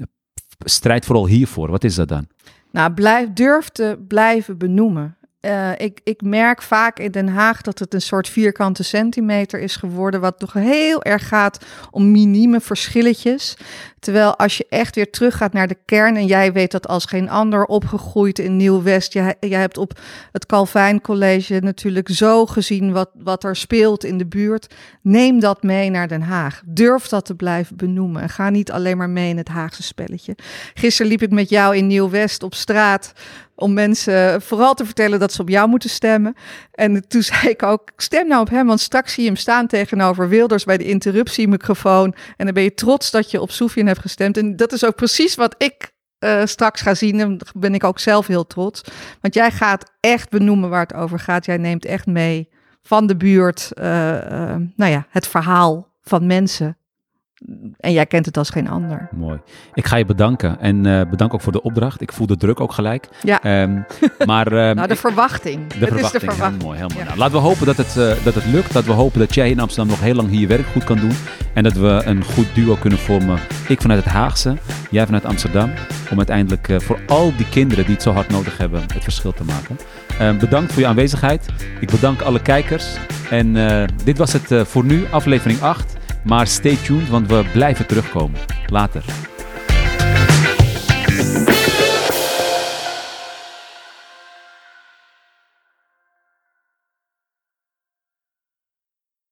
strijd 0.58 1.04
vooral 1.04 1.26
hiervoor. 1.26 1.70
Wat 1.70 1.84
is 1.84 1.94
dat 1.94 2.08
dan? 2.08 2.26
Nou, 2.72 2.92
blijf, 2.92 3.32
durf 3.32 3.68
te 3.68 3.98
blijven 4.08 4.58
benoemen. 4.58 5.16
Uh, 5.44 5.70
ik, 5.76 6.00
ik 6.04 6.22
merk 6.22 6.62
vaak 6.62 6.98
in 6.98 7.10
Den 7.10 7.28
Haag 7.28 7.60
dat 7.60 7.78
het 7.78 7.94
een 7.94 8.00
soort 8.00 8.28
vierkante 8.28 8.82
centimeter 8.82 9.60
is 9.60 9.76
geworden, 9.76 10.20
wat 10.20 10.38
toch 10.38 10.52
heel 10.52 11.02
erg 11.02 11.28
gaat 11.28 11.64
om 11.90 12.10
minieme 12.10 12.60
verschilletjes. 12.60 13.56
Terwijl 13.98 14.36
als 14.36 14.56
je 14.56 14.66
echt 14.68 14.94
weer 14.94 15.10
teruggaat 15.10 15.52
naar 15.52 15.68
de 15.68 15.76
kern, 15.84 16.16
en 16.16 16.26
jij 16.26 16.52
weet 16.52 16.70
dat 16.70 16.88
als 16.88 17.04
geen 17.04 17.28
ander 17.28 17.64
opgegroeid 17.64 18.38
in 18.38 18.56
Nieuw-West, 18.56 19.12
jij, 19.12 19.36
hebt 19.40 19.78
op 19.78 20.00
het 20.32 20.46
Calvijn 20.46 21.00
College 21.00 21.58
natuurlijk 21.60 22.08
zo 22.08 22.46
gezien 22.46 22.92
wat, 22.92 23.10
wat 23.14 23.44
er 23.44 23.56
speelt 23.56 24.04
in 24.04 24.18
de 24.18 24.26
buurt. 24.26 24.74
Neem 25.02 25.40
dat 25.40 25.62
mee 25.62 25.90
naar 25.90 26.08
Den 26.08 26.22
Haag. 26.22 26.62
Durf 26.64 27.08
dat 27.08 27.24
te 27.24 27.34
blijven 27.34 27.76
benoemen 27.76 28.22
en 28.22 28.28
ga 28.28 28.50
niet 28.50 28.72
alleen 28.72 28.96
maar 28.96 29.10
mee 29.10 29.28
in 29.28 29.36
het 29.36 29.48
Haagse 29.48 29.82
spelletje. 29.82 30.36
Gisteren 30.74 31.10
liep 31.10 31.22
ik 31.22 31.30
met 31.30 31.48
jou 31.48 31.76
in 31.76 31.86
Nieuw-West 31.86 32.42
op 32.42 32.54
straat 32.54 33.12
om 33.54 33.72
mensen 33.72 34.42
vooral 34.42 34.74
te 34.74 34.84
vertellen 34.84 35.18
dat 35.18 35.32
ze 35.32 35.40
op 35.40 35.48
jou 35.48 35.68
moeten 35.68 35.90
stemmen. 35.90 36.34
En 36.72 37.08
toen 37.08 37.22
zei 37.22 37.48
ik 37.48 37.62
ook, 37.62 37.90
stem 37.96 38.28
nou 38.28 38.40
op 38.40 38.50
hem, 38.50 38.66
want 38.66 38.80
straks 38.80 39.12
zie 39.12 39.22
je 39.22 39.28
hem 39.28 39.38
staan 39.38 39.66
tegenover 39.66 40.28
Wilders 40.28 40.64
bij 40.64 40.76
de 40.76 40.84
interruptiemicrofoon. 40.84 42.14
En 42.36 42.44
dan 42.44 42.54
ben 42.54 42.62
je 42.62 42.74
trots 42.74 43.10
dat 43.10 43.30
je 43.30 43.40
op 43.40 43.50
Sofian 43.50 43.86
hebt 43.86 44.00
gestemd. 44.00 44.36
En 44.36 44.56
dat 44.56 44.72
is 44.72 44.84
ook 44.84 44.96
precies 44.96 45.34
wat 45.34 45.54
ik 45.58 45.92
uh, 46.18 46.40
straks 46.44 46.80
ga 46.80 46.94
zien. 46.94 47.20
En 47.20 47.38
ben 47.54 47.74
ik 47.74 47.84
ook 47.84 47.98
zelf 47.98 48.26
heel 48.26 48.46
trots. 48.46 48.80
Want 49.20 49.34
jij 49.34 49.50
gaat 49.50 49.92
echt 50.00 50.30
benoemen 50.30 50.70
waar 50.70 50.82
het 50.82 50.94
over 50.94 51.18
gaat. 51.18 51.44
Jij 51.44 51.56
neemt 51.56 51.84
echt 51.84 52.06
mee 52.06 52.48
van 52.82 53.06
de 53.06 53.16
buurt, 53.16 53.70
uh, 53.74 53.84
uh, 53.84 54.56
nou 54.76 54.90
ja, 54.90 55.06
het 55.08 55.26
verhaal 55.26 55.92
van 56.02 56.26
mensen 56.26 56.78
en 57.80 57.92
jij 57.92 58.06
kent 58.06 58.26
het 58.26 58.36
als 58.36 58.50
geen 58.50 58.68
ander. 58.68 59.08
Mooi. 59.12 59.38
Ik 59.74 59.86
ga 59.86 59.96
je 59.96 60.04
bedanken 60.04 60.60
en 60.60 60.86
uh, 60.86 61.00
bedank 61.10 61.34
ook 61.34 61.40
voor 61.40 61.52
de 61.52 61.62
opdracht. 61.62 62.00
Ik 62.00 62.12
voel 62.12 62.26
de 62.26 62.36
druk 62.36 62.60
ook 62.60 62.72
gelijk. 62.72 63.08
Ja. 63.22 63.62
Um, 63.62 63.84
maar, 64.26 64.52
uh, 64.52 64.70
nou, 64.70 64.88
de 64.88 64.96
verwachting. 64.96 65.66
De 65.66 65.74
verwachting. 65.74 66.04
Is 66.04 66.12
de 66.12 66.20
verwachting. 66.20 66.60
Heel 66.60 66.66
mooi, 66.66 66.78
heel 66.78 66.88
mooi. 66.88 67.00
Ja. 67.00 67.04
Nou, 67.04 67.18
laten 67.18 67.34
we 67.34 67.40
hopen 67.40 67.66
dat 67.66 67.76
het, 67.76 67.96
uh, 67.96 68.24
dat 68.24 68.34
het 68.34 68.46
lukt. 68.46 68.72
Dat 68.72 68.84
we 68.84 68.92
hopen 68.92 69.18
dat 69.18 69.34
jij 69.34 69.50
in 69.50 69.60
Amsterdam 69.60 69.90
nog 69.90 70.00
heel 70.00 70.14
lang 70.14 70.28
hier 70.28 70.40
je 70.40 70.46
werk 70.46 70.66
goed 70.66 70.84
kan 70.84 70.98
doen. 70.98 71.12
En 71.54 71.62
dat 71.62 71.72
we 71.72 72.02
een 72.04 72.24
goed 72.24 72.54
duo 72.54 72.74
kunnen 72.74 72.98
vormen. 72.98 73.38
Ik 73.68 73.80
vanuit 73.80 74.04
het 74.04 74.12
Haagse, 74.12 74.56
jij 74.90 75.04
vanuit 75.04 75.24
Amsterdam. 75.24 75.72
Om 76.10 76.16
uiteindelijk 76.16 76.68
voor 76.76 77.00
al 77.06 77.32
die 77.36 77.48
kinderen 77.48 77.84
die 77.84 77.94
het 77.94 78.02
zo 78.02 78.12
hard 78.12 78.28
nodig 78.28 78.58
hebben, 78.58 78.80
het 78.80 79.02
verschil 79.02 79.32
te 79.32 79.44
maken. 79.44 79.78
Ehm, 80.18 80.38
bedankt 80.38 80.72
voor 80.72 80.82
je 80.82 80.88
aanwezigheid. 80.88 81.48
Ik 81.80 81.90
bedank 81.90 82.20
alle 82.20 82.42
kijkers. 82.42 82.96
En 83.30 83.56
dit 84.04 84.18
was 84.18 84.32
het 84.32 84.68
voor 84.68 84.84
nu, 84.84 85.04
aflevering 85.10 85.60
8. 85.60 85.96
Maar 86.24 86.46
stay 86.46 86.76
tuned, 86.76 87.08
want 87.08 87.28
we 87.28 87.44
blijven 87.52 87.86
terugkomen. 87.86 88.40
Later. 88.66 89.33